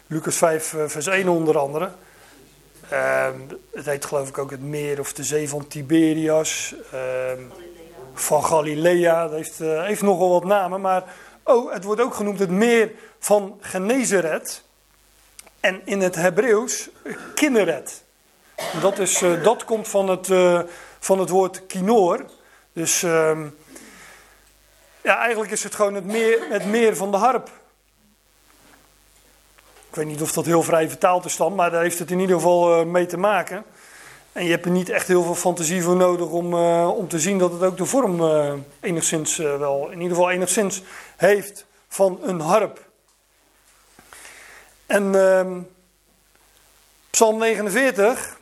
[0.07, 1.91] Lucas 5, vers 1 onder andere.
[2.89, 3.39] Ehm,
[3.71, 6.75] het heet geloof ik ook het meer of de zee van Tiberias.
[6.91, 7.41] Ehm,
[8.13, 9.23] van Galilea.
[9.23, 10.81] Dat heeft, uh, heeft nogal wat namen.
[10.81, 11.03] Maar
[11.43, 14.63] oh, het wordt ook genoemd het meer van Genezeret.
[15.59, 16.89] En in het Hebreeuws
[17.35, 18.03] Kinneret.
[18.81, 20.27] Dat, is, uh, dat komt van het,
[20.99, 22.25] van het woord kinoor.
[22.73, 23.47] Dus ehm,
[25.01, 27.49] ja, eigenlijk is het gewoon het meer, het meer van de harp.
[29.89, 32.19] Ik weet niet of dat heel vrij vertaald is dan, maar daar heeft het in
[32.19, 33.65] ieder geval mee te maken.
[34.31, 37.19] En je hebt er niet echt heel veel fantasie voor nodig om, uh, om te
[37.19, 40.81] zien dat het ook de vorm uh, enigszins wel, in ieder geval enigszins
[41.17, 42.87] heeft van een harp.
[44.85, 45.59] En ehm,
[47.09, 48.37] Psalm 49,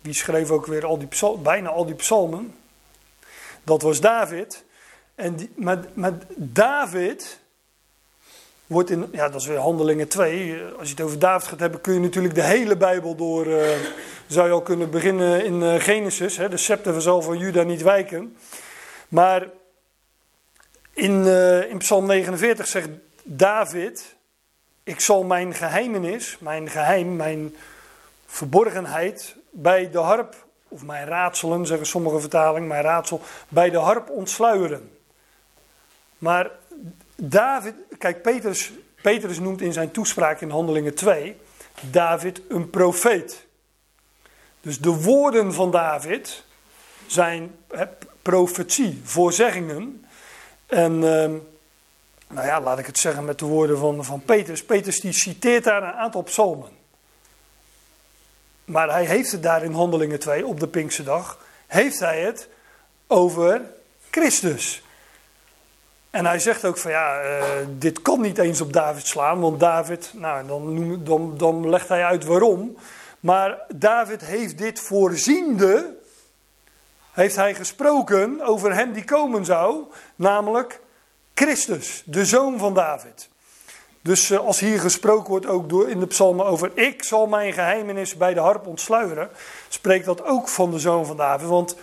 [0.00, 2.54] wie schreef ook weer al die bijna al die psalmen,
[3.64, 4.64] dat was David.
[5.16, 5.50] En die,
[5.94, 7.38] maar, David
[8.66, 10.62] wordt in, ja dat is weer handelingen 2.
[10.78, 13.46] Als je het over David gaat hebben kun je natuurlijk de hele Bijbel door
[14.26, 16.36] zou je al kunnen beginnen in uh, Genesis.
[16.36, 18.36] Hè, de scepter zal van Juda niet wijken.
[19.08, 19.46] Maar
[20.92, 22.88] in, uh, in Psalm 49 zegt
[23.22, 24.16] David:
[24.82, 27.54] Ik zal mijn geheimenis, mijn geheim, mijn
[28.26, 34.10] verborgenheid bij de harp, of mijn raadselen, zeggen sommige vertalingen, mijn raadsel, bij de harp
[34.10, 34.95] ontsluieren.
[36.18, 36.50] Maar
[37.16, 41.36] David, kijk, Petrus, Petrus noemt in zijn toespraak in Handelingen 2
[41.90, 43.46] David een profeet.
[44.60, 46.44] Dus de woorden van David
[47.06, 47.54] zijn
[48.22, 50.06] profetie, voorzeggingen.
[50.66, 51.30] En uh,
[52.28, 54.64] nou ja, laat ik het zeggen met de woorden van, van Petrus.
[54.64, 56.70] Petrus die citeert daar een aantal psalmen.
[58.64, 61.44] Maar hij heeft het daar in Handelingen 2 op de Pinkse dag.
[61.66, 62.48] Heeft hij het
[63.06, 63.62] over
[64.10, 64.82] Christus.
[66.16, 69.40] En hij zegt ook van ja, uh, dit kan niet eens op David slaan.
[69.40, 72.76] Want David, nou dan, dan, dan legt hij uit waarom.
[73.20, 75.96] Maar David heeft dit voorziende,
[77.12, 80.80] heeft hij gesproken over hem die komen zou, namelijk
[81.34, 83.28] Christus, de zoon van David.
[84.02, 87.52] Dus eh, als hier gesproken wordt ook door in de psalmen over ik zal mijn
[87.52, 89.30] geheimenis bij de harp ontsluieren,
[89.68, 91.48] spreekt dat ook van de zoon van David.
[91.48, 91.76] Want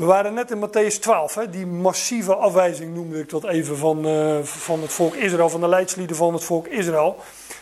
[0.00, 4.06] we waren net in Matthäus 12, hè, die massieve afwijzing noemde ik dat even van,
[4.06, 7.16] uh, van het volk Israël, van de leidslieden van het volk Israël.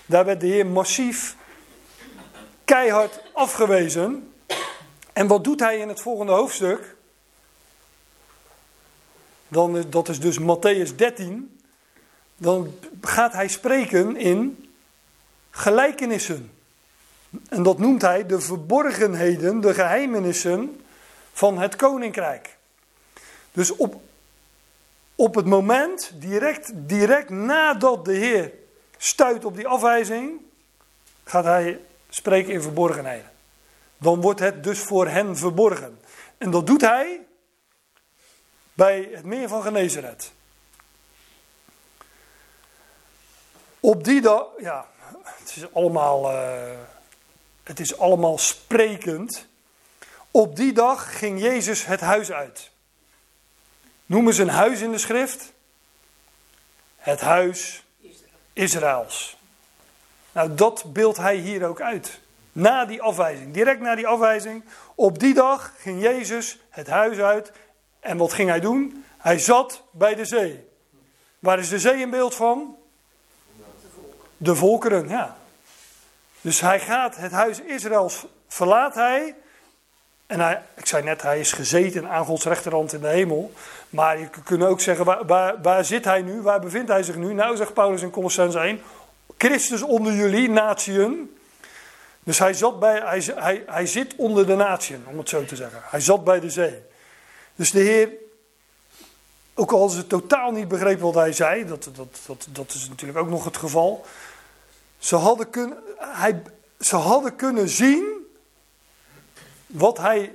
[0.06, 1.36] Daar werd de Heer massief
[2.64, 4.32] keihard afgewezen.
[5.12, 6.96] En wat doet hij in het volgende hoofdstuk?
[9.48, 11.58] Dan, dat is dus Matthäus 13.
[12.36, 14.70] Dan gaat hij spreken in
[15.50, 16.50] gelijkenissen.
[17.48, 20.80] En dat noemt hij de verborgenheden, de geheimenissen
[21.38, 22.56] van het koninkrijk.
[23.52, 24.00] Dus op,
[25.14, 28.52] op het moment, direct, direct nadat de Heer
[28.96, 30.40] stuit op die afwijzing,
[31.24, 33.30] gaat hij spreken in verborgenheden.
[33.98, 36.00] Dan wordt het dus voor hen verborgen.
[36.38, 37.26] En dat doet hij
[38.72, 40.32] bij het meer van Genezeret.
[43.80, 44.86] Op die dag, ja,
[45.22, 46.78] het is allemaal, uh,
[47.62, 49.48] het is allemaal sprekend.
[50.30, 52.70] Op die dag ging Jezus het huis uit.
[54.06, 55.52] Noemen ze een huis in de schrift?
[56.96, 57.84] Het huis
[58.52, 59.36] Israëls.
[60.32, 62.20] Nou, dat beeldt hij hier ook uit.
[62.52, 64.64] Na die afwijzing, direct na die afwijzing,
[64.94, 67.52] op die dag ging Jezus het huis uit.
[68.00, 69.04] En wat ging hij doen?
[69.18, 70.68] Hij zat bij de zee.
[71.38, 72.76] Waar is de zee een beeld van?
[74.36, 75.36] De volkeren, ja.
[76.40, 79.36] Dus hij gaat het huis Israëls, verlaat hij.
[80.28, 83.52] En hij, ik zei net, hij is gezeten aan Gods rechterhand in de hemel.
[83.90, 86.42] Maar je kunt ook zeggen, waar, waar, waar zit hij nu?
[86.42, 87.34] Waar bevindt hij zich nu?
[87.34, 88.80] Nou, zegt Paulus in Colossense 1,
[89.38, 91.36] Christus onder jullie, natieën.
[92.22, 95.56] Dus hij, zat bij, hij, hij, hij zit onder de natieën, om het zo te
[95.56, 95.80] zeggen.
[95.84, 96.82] Hij zat bij de zee.
[97.54, 98.08] Dus de Heer
[99.54, 103.18] ook al ze totaal niet begrepen wat hij zei, dat, dat, dat, dat is natuurlijk
[103.18, 104.06] ook nog het geval.
[104.98, 106.42] Ze hadden, kunnen, hij,
[106.80, 108.17] ze hadden kunnen zien
[109.68, 110.34] wat hij,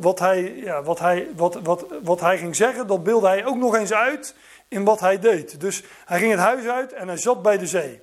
[0.00, 2.86] wat, hij, ja, wat, hij, wat, wat, wat hij ging zeggen.
[2.86, 4.34] Dat beelde hij ook nog eens uit
[4.68, 5.60] in wat hij deed.
[5.60, 8.00] Dus hij ging het huis uit en hij zat bij de zee.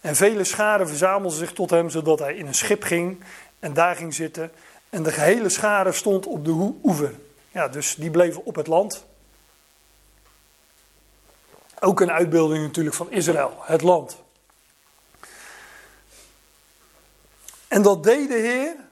[0.00, 3.24] En vele scharen verzamelden zich tot hem, zodat hij in een schip ging
[3.58, 4.52] en daar ging zitten.
[4.90, 7.14] En de gehele schare stond op de oever.
[7.52, 9.06] Ja, dus die bleven op het land.
[11.80, 14.22] Ook een uitbeelding natuurlijk van Israël, het land.
[17.68, 18.85] En dat deed de Heer.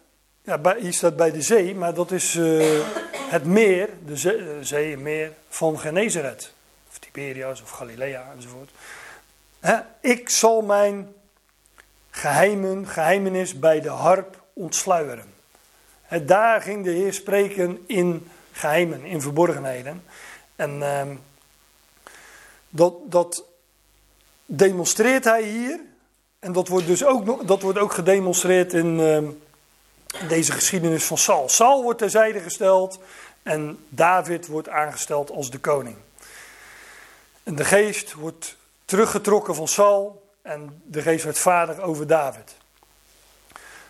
[0.46, 2.86] Ja, bij, hier staat bij de zee, maar dat is uh,
[3.16, 6.52] het meer, de eh, zee, meer van Genezeret.
[6.88, 8.70] Of Tiberias of Galilea enzovoort.
[9.60, 9.76] Hè?
[10.00, 11.14] Ik zal mijn
[12.10, 15.32] geheimen, geheimenis bij de harp ontsluieren.
[16.22, 20.04] Daar ging de Heer spreken in geheimen, in verborgenheden.
[20.56, 21.02] En uh,
[22.68, 23.44] dat, dat
[24.46, 25.80] demonstreert hij hier.
[26.38, 29.28] En dat wordt dus ook, dat wordt ook gedemonstreerd in uh,
[30.28, 31.48] deze geschiedenis van Saul.
[31.48, 32.98] Saul wordt terzijde gesteld
[33.42, 35.96] en David wordt aangesteld als de koning.
[37.42, 42.56] En de geest wordt teruggetrokken van Saul en de geest werd vader over David.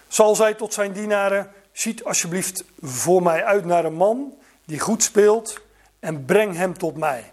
[0.09, 5.03] Saul zei tot zijn dienaren: Ziet alsjeblieft voor mij uit naar een man die goed
[5.03, 5.61] speelt
[5.99, 7.33] en breng hem tot mij.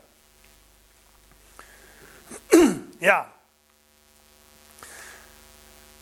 [3.00, 3.32] ja.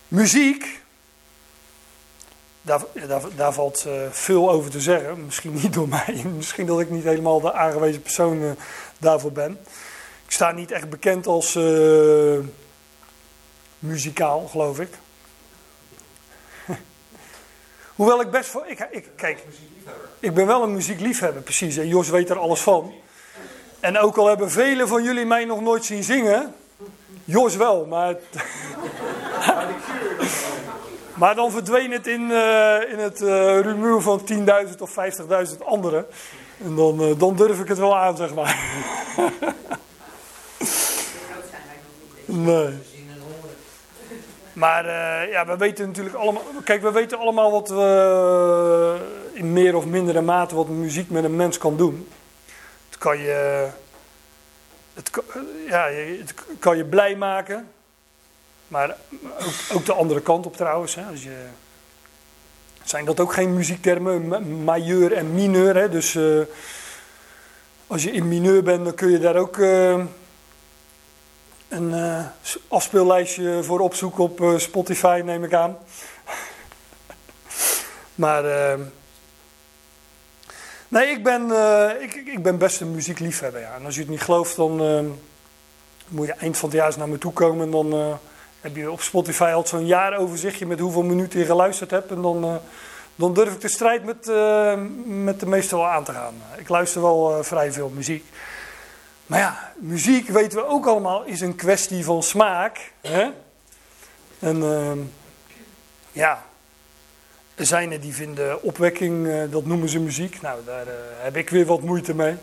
[0.07, 0.81] Muziek,
[2.61, 5.25] daar, daar, daar valt uh, veel over te zeggen.
[5.25, 8.51] Misschien niet door mij, misschien dat ik niet helemaal de aangewezen persoon uh,
[8.97, 9.59] daarvoor ben.
[10.25, 12.39] Ik sta niet echt bekend als uh,
[13.79, 14.89] muzikaal, geloof ik.
[17.95, 18.63] Hoewel ik best voor.
[18.67, 19.43] Ik, ik, kijk,
[20.19, 21.77] ik ben wel een muziekliefhebber, precies.
[21.77, 22.93] En Jos weet er alles van.
[23.79, 26.55] En ook al hebben velen van jullie mij nog nooit zien zingen.
[27.25, 28.15] Jos wel, maar.
[31.19, 34.45] maar dan verdween het in, uh, in het uh, rumoer van 10.000
[34.79, 34.95] of
[35.51, 36.05] 50.000 anderen.
[36.63, 38.59] En dan, uh, dan durf ik het wel aan, zeg maar.
[42.25, 42.77] nee.
[44.53, 44.85] Maar
[45.29, 46.43] ja, we weten natuurlijk allemaal.
[46.63, 48.97] Kijk, we weten allemaal wat we
[49.33, 52.07] in meer of mindere mate wat muziek met een mens kan doen.
[52.97, 53.67] Kan je.
[54.93, 55.11] Het,
[55.67, 55.87] ja,
[56.19, 57.67] het kan je blij maken.
[58.69, 58.95] Maar
[59.39, 60.95] ook, ook de andere kant op trouwens.
[60.95, 61.45] Hè, als je,
[62.83, 65.75] zijn dat ook geen muziektermen, majeur en mineur.
[65.75, 65.89] Hè?
[65.89, 66.41] Dus uh,
[67.87, 69.57] als je in mineur bent, dan kun je daar ook.
[69.57, 70.03] Uh,
[71.69, 72.25] een uh,
[72.67, 75.77] afspeellijstje voor opzoeken op Spotify, neem ik aan.
[78.23, 78.43] maar
[80.87, 81.51] nee, ik ben,
[82.01, 83.61] ik, ik ben best een muziekliefhebber.
[83.61, 83.75] Ja.
[83.75, 84.77] En als je het niet gelooft, dan
[86.07, 87.65] moet je eind van het jaar eens naar me toe komen.
[87.65, 88.19] En dan
[88.61, 92.11] heb je op Spotify al zo'n jaaroverzichtje met hoeveel minuten je geluisterd hebt.
[92.11, 92.59] En dan,
[93.15, 94.25] dan durf ik de strijd met,
[95.05, 96.33] met de meeste wel aan te gaan.
[96.57, 98.25] Ik luister wel vrij veel muziek.
[99.29, 102.91] Maar ja, muziek weten we ook allemaal is een kwestie van smaak.
[103.01, 103.29] Hè?
[104.39, 104.91] En uh,
[106.11, 106.43] ja,
[107.55, 110.41] er zijn er die vinden opwekking, dat noemen ze muziek.
[110.41, 110.85] Nou, daar
[111.17, 112.35] heb ik weer wat moeite mee.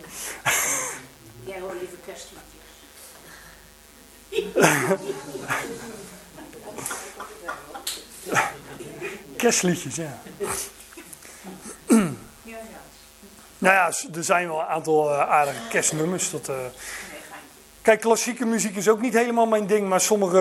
[1.43, 2.45] Jij hoort liever kerstliedjes.
[9.37, 10.17] kerstliedjes, ja.
[13.59, 16.31] Nou ja, er zijn wel een aantal uh, aardige kerstnummers.
[16.31, 16.55] Dat, uh...
[17.81, 20.39] Kijk, klassieke muziek is ook niet helemaal mijn ding, maar sommige,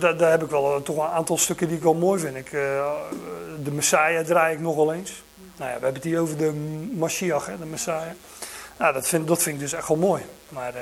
[0.00, 2.36] uh, daar heb ik wel toch een aantal stukken die ik wel mooi vind.
[2.36, 5.22] Ik, de Messiah draai ik nog wel eens.
[5.56, 6.52] Nou ja, we hebben het hier over de
[6.94, 8.02] Mashiach, hè, de Messiah.
[8.78, 10.22] Nou, dat vind, dat vind ik dus echt wel mooi.
[10.48, 10.72] Maar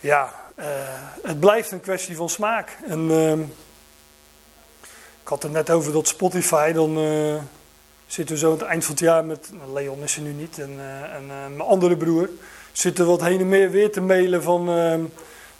[0.00, 0.32] ja,
[1.22, 2.76] het blijft een kwestie van smaak.
[2.88, 3.40] En ehm,
[5.22, 6.96] ik had het net over dat Spotify, dan
[8.12, 10.32] zitten we zo aan het eind van het jaar met, nou, Leon is er nu
[10.32, 12.28] niet, en, uh, en uh, mijn andere broer,
[12.72, 14.64] zitten wat heen en meer weer te mailen van,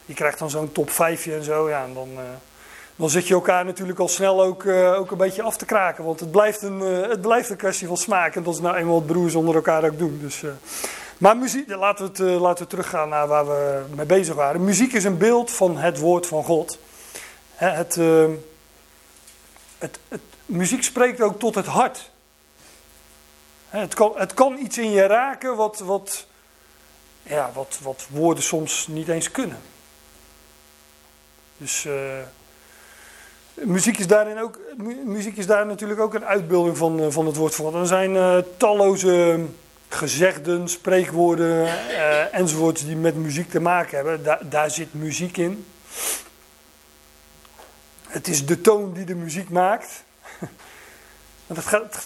[0.04, 2.08] je krijgt dan zo'n top 5 en zo, ja, en dan,
[2.96, 6.20] dan zit je elkaar natuurlijk al snel ook, ook een beetje af te kraken, want
[6.20, 9.06] het blijft, een, het blijft een kwestie van smaak en dat is nou eenmaal wat
[9.06, 10.18] broers onder elkaar ook doen.
[10.22, 10.42] Dus,
[11.18, 14.64] maar muziek, laten we, het, laten we teruggaan naar waar we mee bezig waren.
[14.64, 16.78] Muziek is een beeld van het woord van God.
[17.54, 17.98] het,
[19.82, 22.10] het, het muziek spreekt ook tot het hart.
[23.68, 26.26] Het kan, het iets in je raken wat, wat,
[27.22, 29.58] ja, wat, wat woorden soms niet eens kunnen.
[31.56, 31.92] Dus uh,
[33.54, 34.58] muziek, is daarin ook,
[35.04, 37.74] muziek is daar natuurlijk ook een uitbeelding van, eh, van het woord van.
[37.74, 39.44] Er zijn uh, talloze
[39.88, 44.22] gezegden, spreekwoorden uh, enzovoorts die met muziek te maken hebben.
[44.22, 45.66] Da daar zit muziek in.
[48.12, 50.04] Het is de toon die de muziek maakt.
[51.54, 52.04] gaat,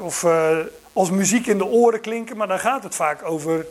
[0.00, 0.58] of uh,
[0.92, 3.66] als muziek in de oren klinken, maar dan gaat het vaak over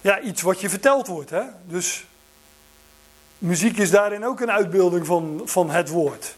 [0.00, 1.30] ja, iets wat je verteld wordt.
[1.30, 1.42] Hè?
[1.64, 2.06] Dus
[3.38, 6.36] muziek is daarin ook een uitbeelding van, van het woord.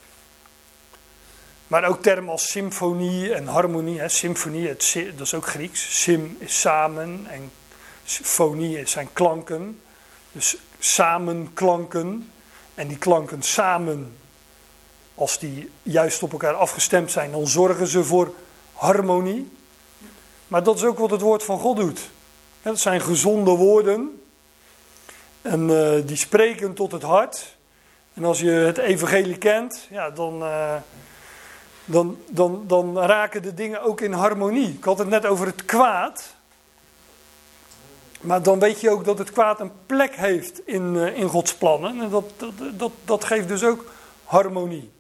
[1.66, 4.00] Maar ook termen als symfonie en harmonie.
[4.00, 4.08] Hè.
[4.08, 6.02] Symfonie, dat is ook Grieks.
[6.02, 7.50] Sim is samen en
[8.04, 9.80] fonie zijn klanken.
[10.32, 12.30] Dus samenklanken.
[12.74, 14.16] En die klanken samen,
[15.14, 18.34] als die juist op elkaar afgestemd zijn, dan zorgen ze voor
[18.72, 19.52] harmonie.
[20.48, 22.10] Maar dat is ook wat het woord van God doet.
[22.62, 24.22] Dat zijn gezonde woorden.
[25.42, 27.56] En uh, die spreken tot het hart.
[28.14, 30.74] En als je het evangelie kent, ja, dan, uh,
[31.84, 34.68] dan, dan, dan raken de dingen ook in harmonie.
[34.68, 36.34] Ik had het net over het kwaad.
[38.22, 41.54] Maar dan weet je ook dat het kwaad een plek heeft in, uh, in Gods
[41.54, 42.00] plannen.
[42.00, 43.84] En dat, dat, dat, dat geeft dus ook
[44.24, 44.90] harmonie.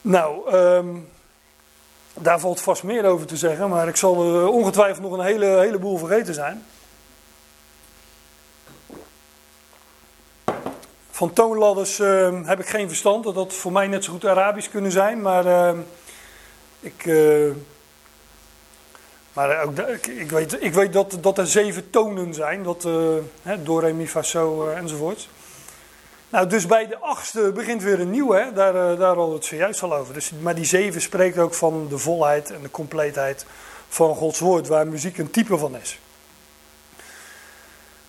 [0.00, 1.08] Nou, um,
[2.14, 5.46] daar valt vast meer over te zeggen, maar ik zal er ongetwijfeld nog een hele,
[5.46, 6.64] heleboel vergeten zijn.
[11.10, 14.70] Van toonladders uh, heb ik geen verstand, dat dat voor mij net zo goed Arabisch
[14.70, 15.78] kunnen zijn, maar uh,
[16.80, 17.52] ik, uh,
[19.32, 22.82] maar ook, ik, weet, ik weet dat, dat er zeven tonen zijn, dat,
[23.42, 25.28] hè, do, so enzovoort.
[26.32, 28.52] Nou, dus bij de achtste begint weer een nieuwe, hè?
[28.52, 30.14] Daar, uh, daar hadden we het zojuist al over.
[30.14, 33.46] Dus, maar die zeven spreekt ook van de volheid en de compleetheid
[33.88, 35.98] van Gods woord, waar muziek een type van is.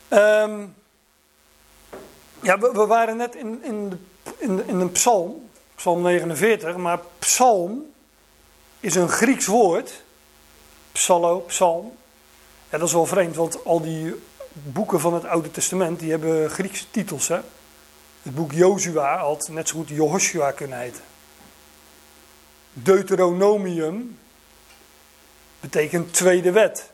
[0.09, 0.75] Um,
[2.41, 7.91] ja, we, waren net in, in, de, in een psalm, psalm 49, maar psalm
[8.79, 10.03] is een Grieks woord.
[10.93, 11.97] Psallo, psalm.
[12.69, 14.15] Ja, dat is wel vreemd, want al die
[14.53, 17.39] boeken van het Oude Testament, die hebben Griekse titels, hè.
[18.21, 21.01] Het boek Jozua had net zo goed Jehoshua kunnen heten.
[22.73, 24.19] Deuteronomium
[25.59, 26.91] betekent tweede wet.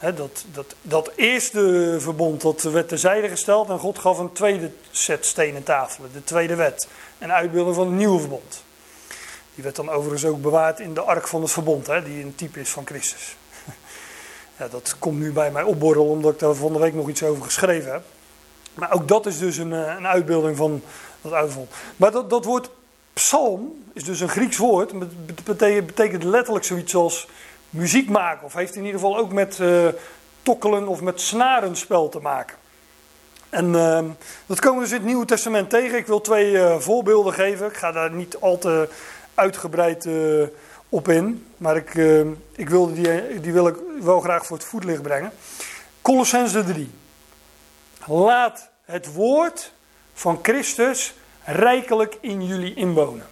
[0.00, 5.26] dat, dat, dat eerste verbond dat werd terzijde gesteld en God gaf een tweede set
[5.26, 6.88] stenen tafelen, de tweede wet.
[7.18, 8.64] Een uitbeelding van het nieuwe verbond.
[9.56, 12.60] Die werd dan overigens ook bewaard in de ark van het verbond, die een type
[12.60, 13.36] is van Christus.
[14.58, 17.22] Ja, dat komt nu bij mij opborrelen omdat ik daar van de week nog iets
[17.22, 18.02] over geschreven heb.
[18.74, 20.82] Maar ook dat is dus een, eh, een uitbeelding van
[21.20, 21.70] dat uitvond.
[21.96, 22.70] Maar dat, dat woord
[23.12, 24.92] psalm is dus een Grieks woord.
[25.26, 25.44] Het
[25.84, 27.28] betekent, letterlijk zoiets als
[27.70, 28.46] muziek maken.
[28.46, 29.86] Of heeft in ieder geval ook met uh,
[30.42, 32.56] tokkelen of met snarenspel te maken.
[33.50, 34.00] En uh,
[34.46, 35.98] dat komen we dus in het Nieuwe Testament tegen.
[35.98, 37.66] Ik wil twee uh, voorbeelden geven.
[37.66, 38.88] Ik ga daar niet al te
[39.36, 40.46] uitgebreid uh,
[40.88, 41.46] op in.
[41.56, 41.94] Maar ik,
[42.52, 45.32] ik wilde die, die wil ik wel graag voor het voetlicht brengen.
[46.02, 46.90] Colossense 3.
[48.06, 49.72] Laat het woord
[50.14, 51.14] van Christus
[51.44, 53.26] rijkelijk in jullie inwonen.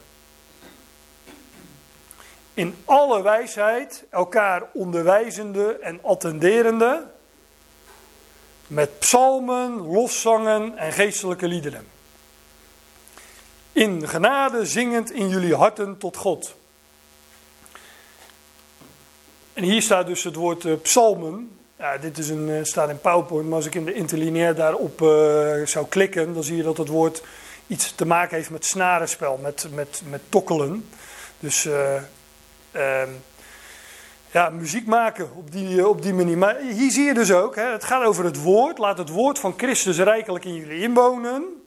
[2.55, 7.07] In alle wijsheid elkaar onderwijzende en attenderende.
[8.67, 11.87] Met psalmen, loszangen en geestelijke liederen.
[13.75, 16.55] In genade zingend in jullie harten tot God.
[19.53, 21.59] En hier staat dus het woord uh, psalmen.
[21.79, 25.01] Ja, dit is een, uh, staat in PowerPoint, maar als ik in de interlineair daarop
[25.01, 25.09] uh,
[25.67, 27.23] zou klikken, dan zie je dat het woord
[27.67, 30.89] iets te maken heeft met snarenspel, met, met, met tokkelen.
[31.39, 32.01] Dus uh,
[34.31, 36.39] ja, muziek maken op die, op die manier.
[36.39, 38.79] Maar hier zie je dus ook, hè, het gaat over het woord.
[38.79, 41.64] Laat het woord van Christus rijkelijk in jullie inwonen.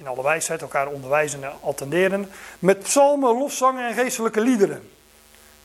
[0.00, 2.30] In alle wijsheid elkaar onderwijzen en attenderen.
[2.58, 4.90] Met psalmen, lofzangen en geestelijke liederen.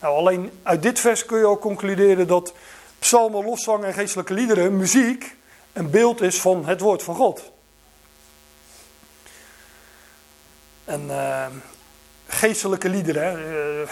[0.00, 2.54] Nou, alleen uit dit vers kun je al concluderen dat
[2.98, 5.36] psalmen, loszangen en geestelijke liederen, muziek,
[5.72, 7.52] een beeld is van het woord van God.
[10.84, 11.46] En uh,
[12.26, 13.88] geestelijke liederen, uh,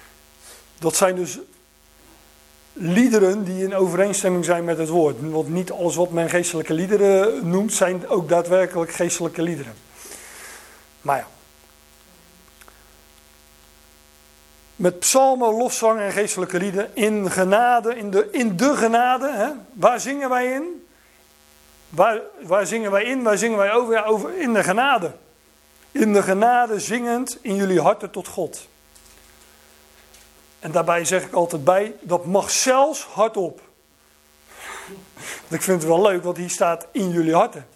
[0.84, 1.38] dat zijn dus
[2.80, 5.16] liederen die in overeenstemming zijn met het woord.
[5.20, 9.74] Want niet alles wat men geestelijke liederen noemt, zijn ook daadwerkelijk geestelijke liederen.
[11.00, 11.26] Maar ja.
[14.76, 19.32] Met psalmen, lofzang en geestelijke lieden in genade, in de, in de genade.
[19.32, 19.48] Hè?
[19.72, 20.86] Waar zingen wij in?
[21.88, 23.22] Waar, waar zingen wij in?
[23.22, 24.04] Waar zingen wij over?
[24.04, 24.38] Over?
[24.38, 25.12] In de genade.
[25.92, 28.68] In de genade zingend in jullie harten tot God.
[30.58, 33.60] En daarbij zeg ik altijd bij, dat mag zelfs hardop.
[35.48, 37.66] ik vind het wel leuk, want hier staat in jullie harten.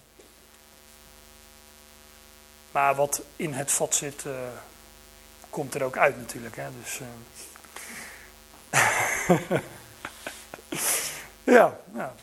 [2.70, 4.32] Maar wat in het vat zit, uh,
[5.50, 6.56] komt er ook uit natuurlijk.
[6.56, 6.68] Hè?
[6.82, 7.06] Dus, uh...
[11.56, 12.14] ja, ja,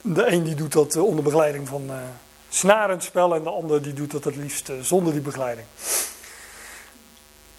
[0.00, 1.96] De een die doet dat onder begeleiding van uh,
[2.48, 5.66] snarenspel en de ander die doet dat het liefst zonder die begeleiding.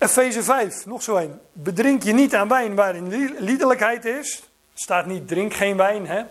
[0.05, 1.39] Efeze 5, nog zo een.
[1.53, 4.43] Bedrink je niet aan wijn waarin liederlijkheid is.
[4.73, 6.23] Staat niet drink geen wijn, hè?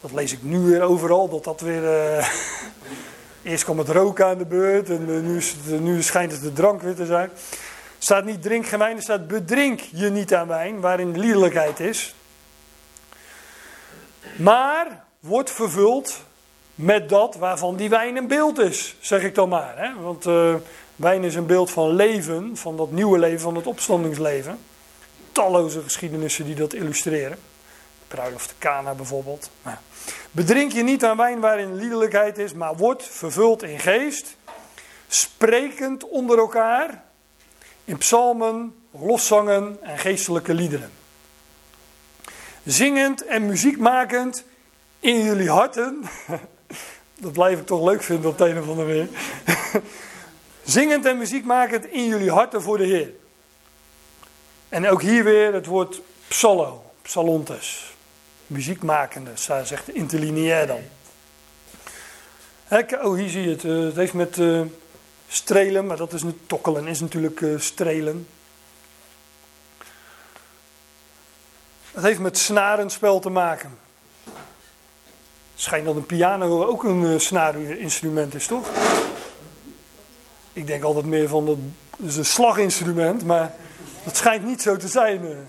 [0.00, 1.82] Dat lees ik nu weer overal, dat dat weer...
[1.82, 2.28] Uh,
[3.42, 6.52] eerst kwam het roken aan de beurt en uh, nu, het, nu, schijnt het de
[6.52, 7.30] drank weer te zijn.
[7.98, 12.14] staat niet drink geen wijn, er staat bedrink je niet aan wijn, waarin liederlijkheid is.
[14.36, 16.20] Maar wordt vervuld
[16.74, 19.74] met dat waarvan die wijn een beeld is, zeg ik dan maar.
[19.76, 20.02] Hè?
[20.02, 20.26] Want
[20.96, 24.58] wijn is een beeld van leven, van dat nieuwe leven, van het opstandingsleven.
[25.32, 27.38] Talloze geschiedenissen die dat illustreren.
[28.08, 29.50] Bruiloft Kana bijvoorbeeld.
[29.62, 29.76] Nou,
[30.30, 34.36] bedrink je niet aan wijn waarin liederlijkheid is, maar word vervuld in geest,
[35.08, 37.02] sprekend onder elkaar,
[37.84, 40.90] in psalmen, loszangen en geestelijke liederen.
[42.64, 44.44] Zingend en muziekmakend
[45.00, 46.02] in jullie harten.
[47.20, 49.08] Dat blijf ik toch leuk vinden op de een of andere manier.
[50.66, 53.10] Zingend en muziekmakend in jullie harten voor de Heer.
[54.68, 57.94] En ook hier weer het woord psallo, psalontes
[58.46, 60.80] muziekmakende, zegt interlineair dan.
[63.02, 63.64] oh, hier zie je het.
[63.64, 64.62] Eh, het heeft met uh,
[65.28, 68.28] strelen, maar dat is niet tokkelen, is natuurlijk uh, strelen.
[71.92, 73.78] Het heeft met snarenspel te maken.
[74.24, 78.68] Het schijnt dat een piano ook een snaarinstrument is, toch?
[80.56, 81.58] Ik denk altijd meer van dat
[81.96, 83.54] is een slaginstrument, maar
[84.04, 85.48] dat schijnt niet zo te zijn.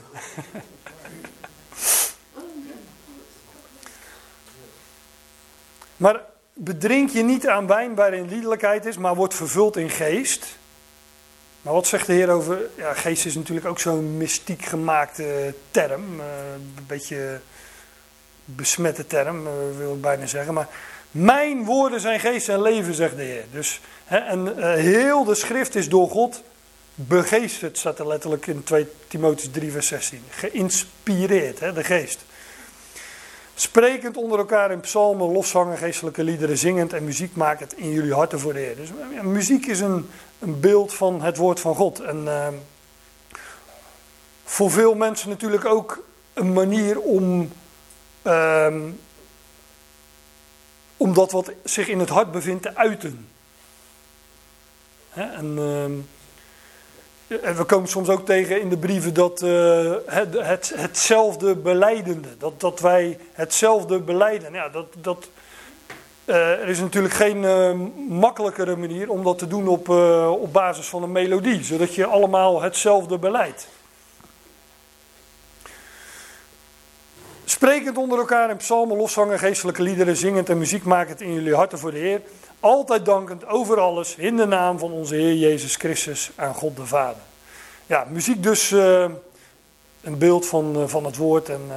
[5.98, 6.22] Maar
[6.54, 10.58] bedrink je niet aan wijn waarin liederlijkheid is, maar wordt vervuld in geest.
[11.62, 12.60] Maar wat zegt de Heer over.
[12.76, 16.20] Ja, geest is natuurlijk ook zo'n mystiek gemaakte term.
[16.20, 17.40] Uh, een beetje
[18.46, 20.54] besmette term, uh, wil ik bijna zeggen.
[20.54, 20.68] Maar
[21.12, 23.46] mijn woorden zijn geest en leven, zegt de Heer.
[23.52, 26.44] Dus, hè, en uh, heel de schrift is door God
[26.96, 30.22] begeesterd, staat er letterlijk in 2 Timotheus 3, vers 16.
[30.30, 32.26] Geïnspireerd, hè, de geest.
[33.60, 38.40] Sprekend onder elkaar in psalmen, lofzangen, geestelijke liederen, zingend en muziek makend in jullie harten
[38.40, 38.76] voor de Heer.
[38.76, 42.00] Dus ja, muziek is een, een, beeld van het woord van God.
[42.00, 42.48] En uh,
[44.44, 46.04] voor veel mensen natuurlijk ook
[46.34, 47.52] een manier om,
[48.24, 48.68] uh,
[50.98, 53.28] om dat wat zich in het hart bevindt te uiten.
[55.10, 55.24] Hè?
[55.24, 55.56] En,
[57.28, 59.40] we komen soms ook tegen in de brieven dat
[60.06, 64.54] het, het, hetzelfde beleidende, dat, dat wij hetzelfde beleiden.
[64.54, 65.30] Ja, dat, dat,
[66.26, 67.72] uh, er is natuurlijk geen uh,
[68.10, 69.90] makkelijkere manier om dat te doen op,
[70.30, 73.68] op basis van een melodie, zodat je allemaal hetzelfde beleidt.
[77.50, 81.80] Sprekend onder elkaar in psalmen, loszangen, geestelijke liederen, zingend en muziek makend in jullie harten
[81.80, 82.22] voor de Heer.
[82.60, 86.86] Altijd dankend over alles in de naam van onze Heer Jezus Christus aan God de
[86.86, 87.22] Vader.
[87.86, 89.06] Ja, muziek dus uh,
[90.02, 91.76] een beeld van, uh, van het woord en uh,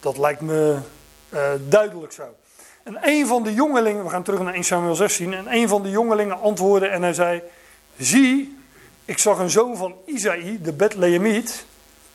[0.00, 0.78] dat lijkt me
[1.68, 2.34] duidelijk zo.
[2.82, 5.82] En een van de jongelingen, we gaan terug naar 1 Samuel 16, en een van
[5.82, 7.42] de jongelingen antwoordde en hij zei,
[7.98, 8.58] zie,
[9.04, 11.64] ik zag een zoon van Isaï, de Bethlehemiet,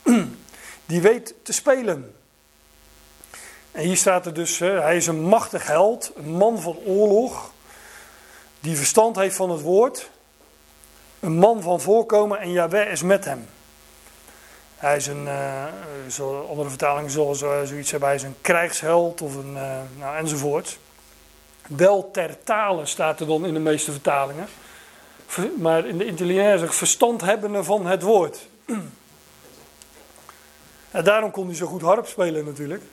[0.87, 2.15] die weet te spelen.
[3.71, 7.51] En hier staat er dus, hij is een machtig held, een man van oorlog,
[8.59, 10.09] die verstand heeft van het woord,
[11.19, 13.47] een man van voorkomen en Yahweh is met hem.
[14.75, 19.35] Hij is een, uh, andere vertalingen zullen zo, zoiets hebben, hij is een krijgsheld of
[19.35, 20.77] een, uh, nou, enzovoort.
[21.67, 24.47] Wel ter tale staat er dan in de meeste vertalingen.
[25.57, 28.47] Maar in de interlineair zegt verstand hebbende van het woord.
[30.97, 32.83] En daarom kon hij zo goed harp spelen natuurlijk.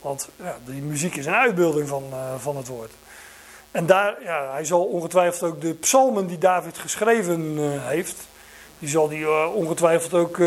[0.00, 2.92] Want ja, die muziek is een uitbeelding van, uh, van het woord.
[3.70, 8.16] En daar, ja, hij zal ongetwijfeld ook de psalmen die David geschreven uh, heeft,
[8.78, 10.40] die zal hij uh, ongetwijfeld ook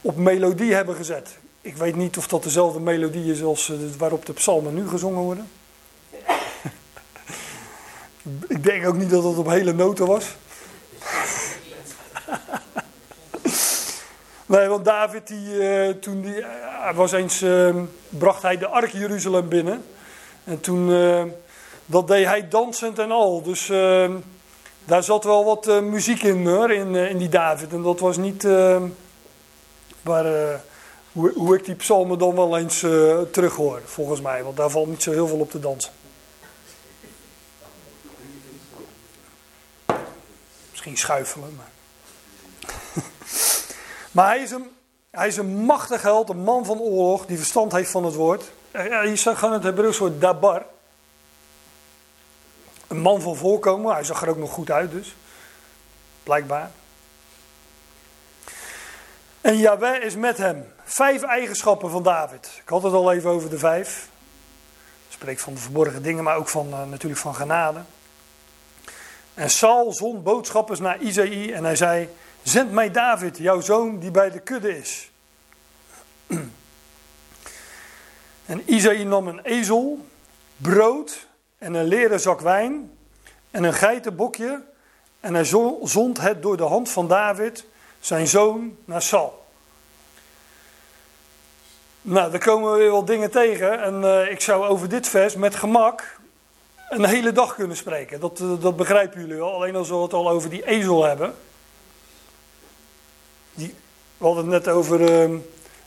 [0.00, 1.38] op melodie hebben gezet.
[1.60, 5.50] Ik weet niet of dat dezelfde melodie is als waarop de psalmen nu gezongen worden.
[8.56, 10.36] Ik denk ook niet dat het op hele noten was.
[14.46, 17.76] Nee, want David, die, uh, toen die, uh, was eens, uh,
[18.08, 19.84] bracht hij de ark Jeruzalem binnen.
[20.44, 20.88] En toen,
[21.86, 23.42] dat deed hij dansend en al.
[23.42, 23.66] Dus
[24.84, 27.72] daar zat wel wat muziek in, hoor, in, in die David.
[27.72, 28.42] En dat was niet
[30.02, 30.60] waar,
[31.12, 32.78] hoe, hoe, ik die psalmen dan wel eens
[33.30, 34.42] terug hoor, volgens mij.
[34.42, 35.92] Want daar valt niet zo heel veel op te dansen.
[40.70, 41.73] Misschien schuifelen, maar.
[44.14, 44.70] Maar hij is, een,
[45.10, 48.50] hij is een machtig held, een man van oorlog, die verstand heeft van het woord.
[48.72, 50.64] Je zag gewoon het Hebreeuws woord dabar.
[52.86, 55.14] Een man van voorkomen, hij zag er ook nog goed uit dus.
[56.22, 56.70] Blijkbaar.
[59.40, 60.72] En Yahweh is met hem.
[60.84, 62.60] Vijf eigenschappen van David.
[62.62, 64.08] Ik had het al even over de vijf.
[65.08, 67.80] Spreekt van de verborgen dingen, maar ook van, uh, natuurlijk van genade.
[69.34, 72.08] En Saul zond boodschappers naar Isaïe en hij zei:
[72.44, 75.10] Zend mij David, jouw zoon, die bij de kudde is.
[78.46, 80.06] En Isaïe nam een ezel,
[80.56, 81.26] brood
[81.58, 82.90] en een leren zak wijn
[83.50, 84.62] en een geitenbokje.
[85.20, 85.44] En hij
[85.82, 87.64] zond het door de hand van David,
[88.00, 89.44] zijn zoon, naar Saul.
[92.02, 93.82] Nou, daar komen we weer wat dingen tegen.
[93.82, 96.18] En uh, ik zou over dit vers met gemak
[96.88, 98.20] een hele dag kunnen spreken.
[98.20, 99.54] Dat, uh, dat begrijpen jullie wel.
[99.54, 101.34] Alleen als we het al over die ezel hebben.
[104.18, 105.38] We hadden het net over uh,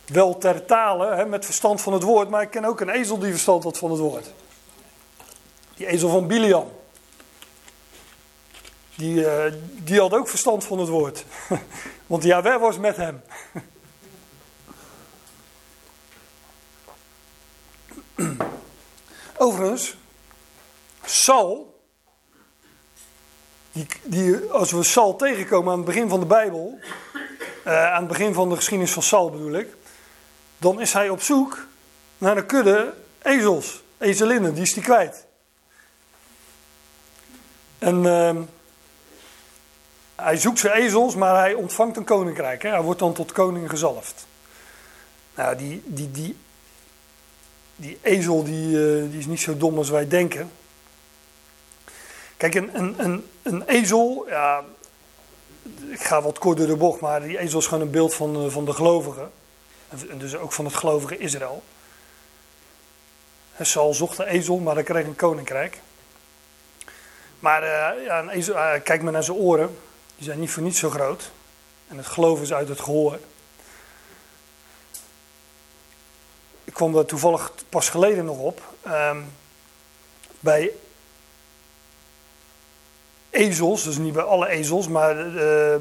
[0.05, 2.29] wel ter tale, hè, met verstand van het woord.
[2.29, 4.33] Maar ik ken ook een ezel die verstand had van het woord.
[5.75, 6.71] Die ezel van Biliam.
[8.95, 9.25] Die,
[9.83, 11.25] die had ook verstand van het woord.
[12.07, 13.21] Want Jaweh was met hem.
[19.37, 19.97] Overigens,
[21.05, 21.76] Saul,
[23.77, 26.79] die, die, als we Saul tegenkomen aan het begin van de Bijbel,
[27.67, 29.67] uh, aan het begin van de geschiedenis van Saul bedoel ik,
[30.57, 31.67] dan is hij op zoek
[32.17, 35.25] naar een kudde ezels, ezelinnen, die is hij kwijt.
[37.79, 38.35] En uh,
[40.15, 42.63] hij zoekt zijn ezels, maar hij ontvangt een koninkrijk.
[42.63, 42.69] Hè?
[42.69, 44.27] Hij wordt dan tot koning gezalfd.
[45.35, 46.37] Nou, die, die, die
[47.79, 50.51] die ezel die, uh, die is niet zo dom als wij denken.
[52.37, 54.63] Kijk, een, een, een, een ezel, ja,
[55.89, 58.45] ik ga wat kort door de bocht, maar die ezel is gewoon een beeld van,
[58.45, 59.31] uh, van de gelovigen.
[60.09, 61.63] En dus ook van het gelovige Israël.
[63.61, 65.79] Saul zocht een ezel, maar hij kreeg een koninkrijk.
[67.39, 69.77] Maar uh, ja, een ezel, kijk maar naar zijn oren,
[70.15, 71.31] die zijn niet voor niets zo groot.
[71.87, 73.19] En het geloof is uit het gehoor.
[76.67, 78.61] ik kwam daar toevallig pas geleden nog op.
[78.87, 79.33] Um,
[80.39, 80.71] bij
[83.37, 85.71] ezels, dus niet bij alle ezels, maar uh,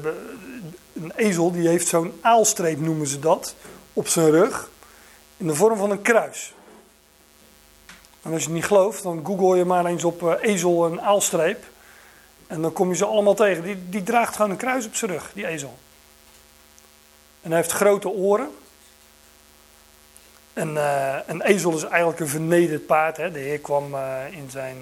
[0.93, 3.55] een ezel die heeft zo'n aalstreep noemen ze dat,
[3.93, 4.69] op zijn rug,
[5.37, 6.53] in de vorm van een kruis.
[8.21, 11.63] En als je niet gelooft, dan google je maar eens op uh, ezel en aalstreep.
[12.47, 13.63] En dan kom je ze allemaal tegen.
[13.63, 15.77] Die, die draagt gewoon een kruis op zijn rug, die ezel.
[17.41, 18.49] En hij heeft grote oren.
[20.53, 23.17] En, uh, een ezel is eigenlijk een vernederd paard.
[23.17, 23.31] Hè.
[23.31, 23.95] De Heer kwam
[24.31, 24.77] in, zijn,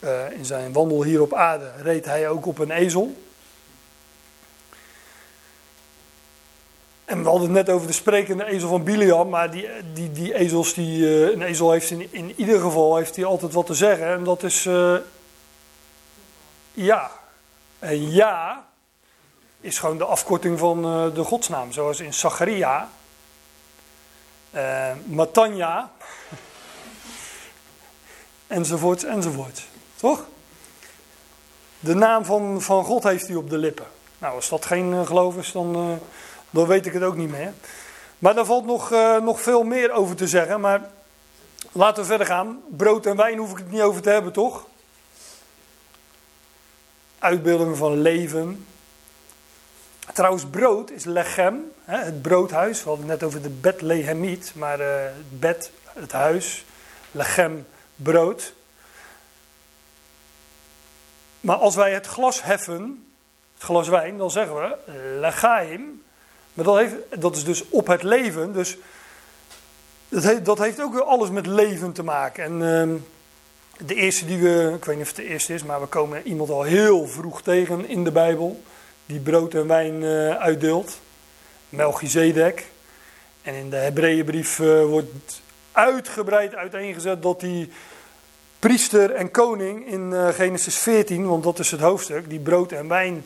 [0.00, 3.22] uh, in zijn wandel hier op aarde, reed hij ook op een ezel.
[7.04, 10.34] En we hadden het net over de sprekende ezel van Biliam, maar die, die, die
[10.34, 14.06] ezels, die, een ezel heeft in, in ieder geval heeft hij altijd wat te zeggen.
[14.06, 14.68] En dat is
[16.72, 17.10] ja.
[17.78, 18.64] En ja
[19.60, 20.82] is gewoon de afkorting van
[21.14, 22.90] de godsnaam, zoals in Zacharia
[25.04, 25.90] Matanja,
[28.46, 29.69] enzovoorts, enzovoorts.
[30.00, 30.24] Toch?
[31.80, 33.86] De naam van, van God heeft hij op de lippen.
[34.18, 35.96] Nou, als dat geen uh, geloof is, dan, uh,
[36.50, 37.52] dan weet ik het ook niet meer.
[38.18, 40.60] Maar daar valt nog, uh, nog veel meer over te zeggen.
[40.60, 40.90] Maar
[41.72, 42.62] laten we verder gaan.
[42.68, 44.66] Brood en wijn hoef ik het niet over te hebben, toch?
[47.18, 48.66] Uitbeeldingen van leven,
[50.12, 52.82] Trouwens, brood is lechem, het broodhuis.
[52.82, 56.64] We hadden het net over de Bethlehemiet, maar het bed, het huis,
[57.10, 58.54] lechem, brood.
[61.40, 63.06] Maar als wij het glas heffen,
[63.54, 64.76] het glas wijn, dan zeggen we
[65.20, 66.02] lechaim.
[66.54, 68.52] Maar dat, heeft, dat is dus op het leven.
[68.52, 68.76] Dus
[70.08, 72.44] dat heeft, dat heeft ook weer alles met leven te maken.
[72.44, 75.80] En uh, de eerste die we, ik weet niet of het de eerste is, maar
[75.80, 78.62] we komen iemand al heel vroeg tegen in de Bijbel
[79.06, 81.00] die brood en wijn uh, uitdeelt.
[81.68, 82.66] Melchizedek.
[83.42, 87.72] En in de Hebreeënbrief uh, wordt uitgebreid uiteengezet dat die
[88.60, 92.88] priester en koning in uh, Genesis 14, want dat is het hoofdstuk, die brood en
[92.88, 93.24] wijn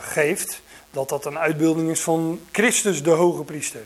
[0.00, 3.80] geeft, dat dat een uitbeelding is van Christus, de hoge priester.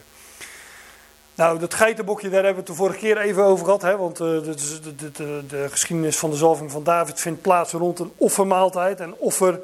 [1.36, 3.82] Nou, dat geitenbokje, daar hebben we het de vorige keer even over gehad.
[3.82, 4.54] Hè, want de,
[4.96, 9.00] de, de, de, geschiedenis van de zalving van David vindt plaats rond een offermaaltijd.
[9.00, 9.60] En offer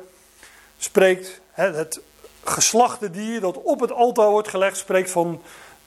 [0.78, 2.00] spreekt, het
[2.44, 5.42] geslachte dier dat op het altaar wordt gelegd, spreekt van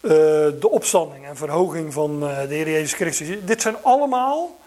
[0.06, 0.12] uh,
[0.60, 3.38] de opstanding en verhoging van uh, de Heer Jezus Christus.
[3.46, 4.60] Dit zijn allemaal,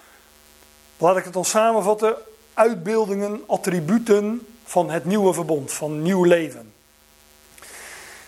[0.97, 2.17] laat ik het dan samenvatten,
[2.55, 6.73] uitbeeldingen, attributen van het nieuwe verbond, van nieuw leven.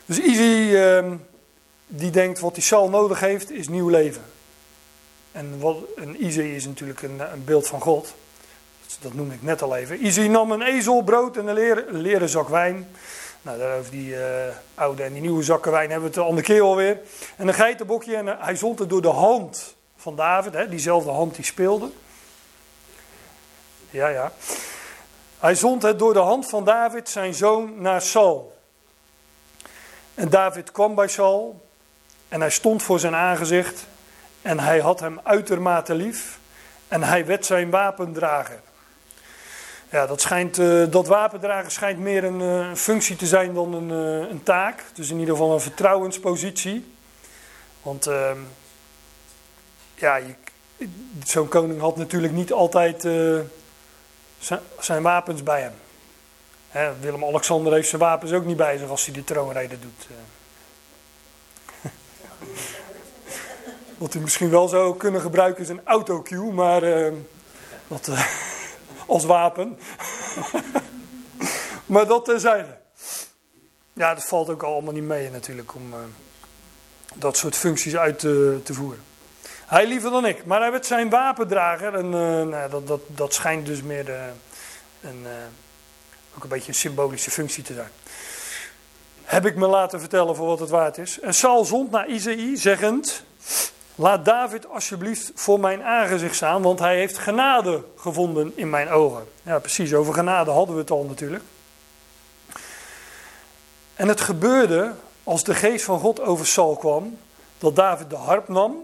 [0.07, 1.15] Dus Izzy ehm,
[1.87, 4.23] die denkt wat die Saul nodig heeft is nieuw leven.
[5.33, 8.15] En wat, een Izzy is natuurlijk een, een beeld van God.
[9.01, 10.01] Dat noemde ik net al even.
[10.01, 12.89] Izzy nam een ezel, brood en een leren, leren zak wijn.
[13.43, 14.25] Nou, daarover die uh,
[14.75, 17.01] oude en die nieuwe zakken wijn hebben we het de andere keer alweer.
[17.37, 21.35] En een geitenbokje en hij zond het door de hand van David, hè, diezelfde hand
[21.35, 21.91] die speelde.
[23.91, 24.33] Ja, ja.
[25.39, 28.59] Hij zond het door de hand van David, zijn zoon, naar Saul.
[30.15, 31.67] En David kwam bij Saul
[32.29, 33.87] en hij stond voor zijn aangezicht
[34.43, 36.39] en hij had hem uitermate lief
[36.89, 38.61] en hij werd zijn wapendrager.
[39.91, 43.91] Ja, dat, schijnt, uh, dat wapendragen schijnt meer een uh, functie te zijn dan een,
[43.91, 44.85] uh, een, taak.
[44.95, 46.95] Dus in ieder geval een vertrouwenspositie.
[47.83, 48.39] Want ehm,
[49.95, 50.21] ja,
[51.25, 53.03] zo'n koning had natuurlijk niet altijd
[54.79, 55.73] zijn wapens bij hem.
[57.01, 60.09] Willem-Alexander heeft zijn wapens ook niet bij zich als hij de troonrijder doet.
[63.99, 67.13] Wat hij misschien wel zou kunnen gebruiken is een autocue, maar uh,
[69.11, 69.79] als wapen.
[71.87, 72.79] maar dat terzijde.
[73.93, 75.99] Ja, dat valt ook allemaal niet mee natuurlijk om uh,
[77.15, 79.03] dat soort functies uit te, te, voeren.
[79.67, 83.67] Hij liever dan ik, maar hij werd zijn wapendrager en nou, dat, dat, dat schijnt
[83.67, 84.09] dus meer
[85.01, 85.27] een,
[86.37, 87.91] ook een beetje een symbolische functie te zijn.
[89.23, 91.21] Heb ik me laten vertellen voor wat het waard is.
[91.21, 93.25] En Saul zond naar Isaïe zeggend...
[94.01, 99.29] Laat David alsjeblieft voor mijn aangezicht staan, want hij heeft genade gevonden in mijn ogen.
[99.43, 101.45] Ja, precies, over genade hadden we het al natuurlijk.
[103.95, 104.93] En het gebeurde
[105.25, 107.19] als de geest van God over Saul kwam,
[107.59, 108.77] dat David de harp nam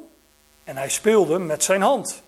[0.64, 2.23] en hij speelde met zijn hand.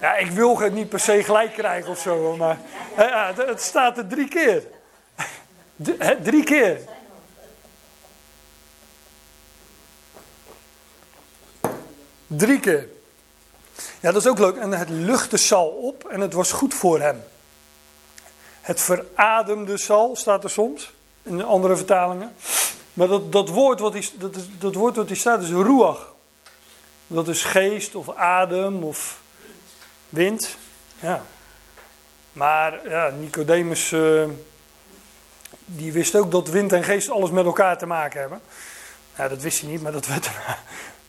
[0.00, 2.58] Ja, ik wil het niet per se gelijk krijgen of zo, maar
[2.96, 4.62] ja, het staat er drie keer.
[6.22, 6.80] Drie keer.
[12.36, 12.88] Drie keer.
[14.00, 14.56] Ja, dat is ook leuk.
[14.56, 17.24] En het luchtte Sal op en het was goed voor hem.
[18.60, 22.34] Het verademde Sal staat er soms in andere vertalingen.
[22.92, 26.12] Maar dat, dat, woord wat die, dat, dat woord wat hier staat is ruach.
[27.06, 29.20] Dat is geest of adem of
[30.08, 30.56] wind.
[31.00, 31.22] Ja.
[32.32, 34.24] Maar ja, Nicodemus, uh,
[35.64, 38.40] die wist ook dat wind en geest alles met elkaar te maken hebben.
[39.16, 40.30] Ja, dat wist hij niet, maar dat werd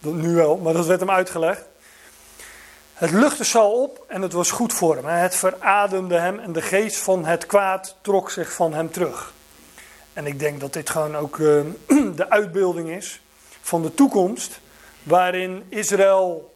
[0.06, 1.66] nu wel, maar dat werd hem uitgelegd.
[2.94, 5.06] Het luchtte Saul op en het was goed voor hem.
[5.06, 9.34] Het verademde hem en de geest van het kwaad trok zich van hem terug.
[10.14, 11.62] En ik denk dat dit gewoon ook uh,
[12.16, 13.22] de uitbeelding is
[13.62, 14.60] van de toekomst
[15.04, 16.54] waarin Israël,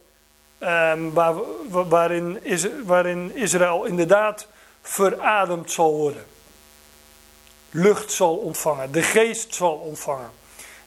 [1.12, 1.34] waar,
[1.68, 4.46] waarin, is, waarin Israël inderdaad
[4.82, 6.24] verademd zal worden.
[7.70, 10.30] Lucht zal ontvangen, de geest zal ontvangen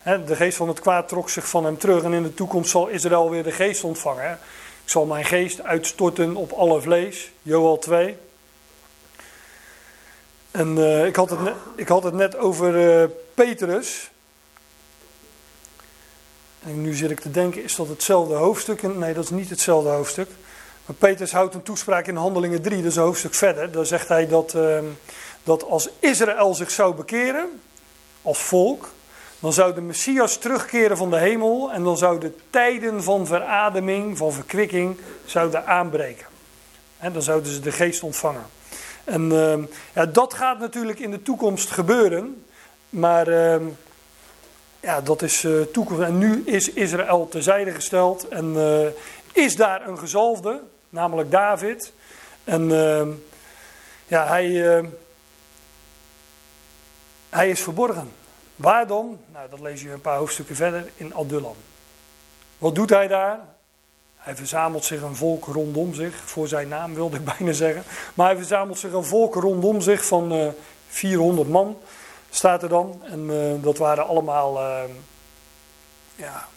[0.04, 2.88] de geest van het kwaad trok zich van hem terug en in de toekomst zal
[2.88, 4.32] Israël weer de geest ontvangen.
[4.84, 8.18] Ik zal mijn geest uitstorten op alle vlees, Joel 2.
[10.52, 14.12] En uh, ik, had het net, ik had het net over uh, Petrus.
[16.64, 18.82] En nu zit ik te denken, is dat hetzelfde hoofdstuk?
[18.82, 20.30] Nee, dat is niet hetzelfde hoofdstuk.
[20.86, 23.72] Maar Petrus houdt een toespraak in Handelingen 3, dat is een hoofdstuk verder.
[23.72, 24.80] Daar zegt hij dat, uh,
[25.44, 27.62] dat als Israël zich zou bekeren,
[28.22, 28.90] als volk,
[29.44, 34.32] dan zou de Messias terugkeren van de hemel en dan zouden tijden van verademing, van
[34.32, 36.26] verkwikking, zouden aanbreken.
[36.98, 38.46] En dan zouden ze de geest ontvangen.
[39.04, 39.54] En uh,
[39.94, 42.46] ja, dat gaat natuurlijk in de toekomst gebeuren,
[42.90, 43.56] maar uh,
[44.80, 46.02] ja, dat is uh, toekomst.
[46.02, 51.94] En nu is Israël terzijde gesteld en eh, is daar een gezalfde, namelijk David.
[52.44, 53.10] En ehm,
[54.08, 54.86] ja, hij, ehm,
[57.30, 58.23] hij is verborgen.
[58.64, 59.20] Waar dan?
[59.32, 61.56] Nou, dat lees je een paar hoofdstukken verder in Adullam.
[62.58, 63.40] Wat doet hij daar?
[64.16, 67.84] Hij verzamelt zich een volk rondom zich, voor zijn naam wilde ik bijna zeggen.
[68.14, 70.54] Maar hij verzamelt zich een volk rondom zich van uh, eh,
[70.88, 71.78] 400 man,
[72.30, 73.02] staat er dan.
[73.04, 74.84] En uh, dat waren allemaal, uh,
[76.16, 76.48] ja,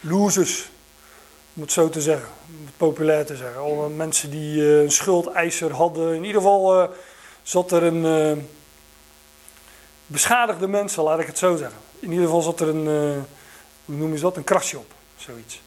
[0.00, 0.70] losers,
[1.54, 3.60] om het zo te zeggen, om het populair te zeggen.
[3.60, 6.14] Allemaal mensen die een schuldeiser hadden.
[6.14, 6.90] In ieder geval
[7.42, 8.48] zat er een
[10.12, 11.78] beschadigde mensen, laat ik het zo zeggen.
[11.98, 13.22] In ieder geval zat er een, uh,
[13.84, 15.62] hoe noem je dat, een krasje op, zoiets.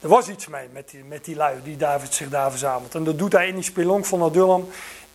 [0.00, 2.94] Er was iets mee met die, met die lui die David zich daar verzamelt.
[2.94, 4.68] En dat doet hij in die spelonk van Adullam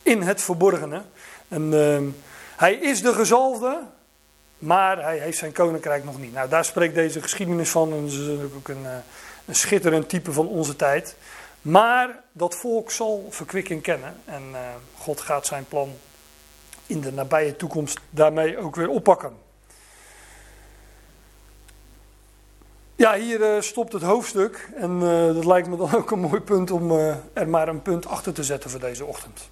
[0.03, 1.01] in het verborgene.
[1.47, 1.97] En uh,
[2.55, 3.79] hij is de gezalfde,
[4.57, 6.33] maar hij heeft zijn koninkrijk nog niet.
[6.33, 7.93] Nou, daar spreekt deze geschiedenis van.
[7.93, 8.91] En dat is ook een, uh,
[9.45, 11.15] een schitterend type van onze tijd.
[11.61, 14.15] Maar dat volk zal verkwikking kennen.
[14.25, 14.59] En uh,
[14.97, 15.93] God gaat zijn plan
[16.89, 19.33] in de nabije toekomst daarmee ook weer oppakken.
[22.95, 24.69] Ja, hier uh, stopt het hoofdstuk.
[24.75, 26.91] En uh, dat lijkt me dan ook een mooi punt om
[27.33, 29.49] er maar een punt achter te zetten voor deze ochtend.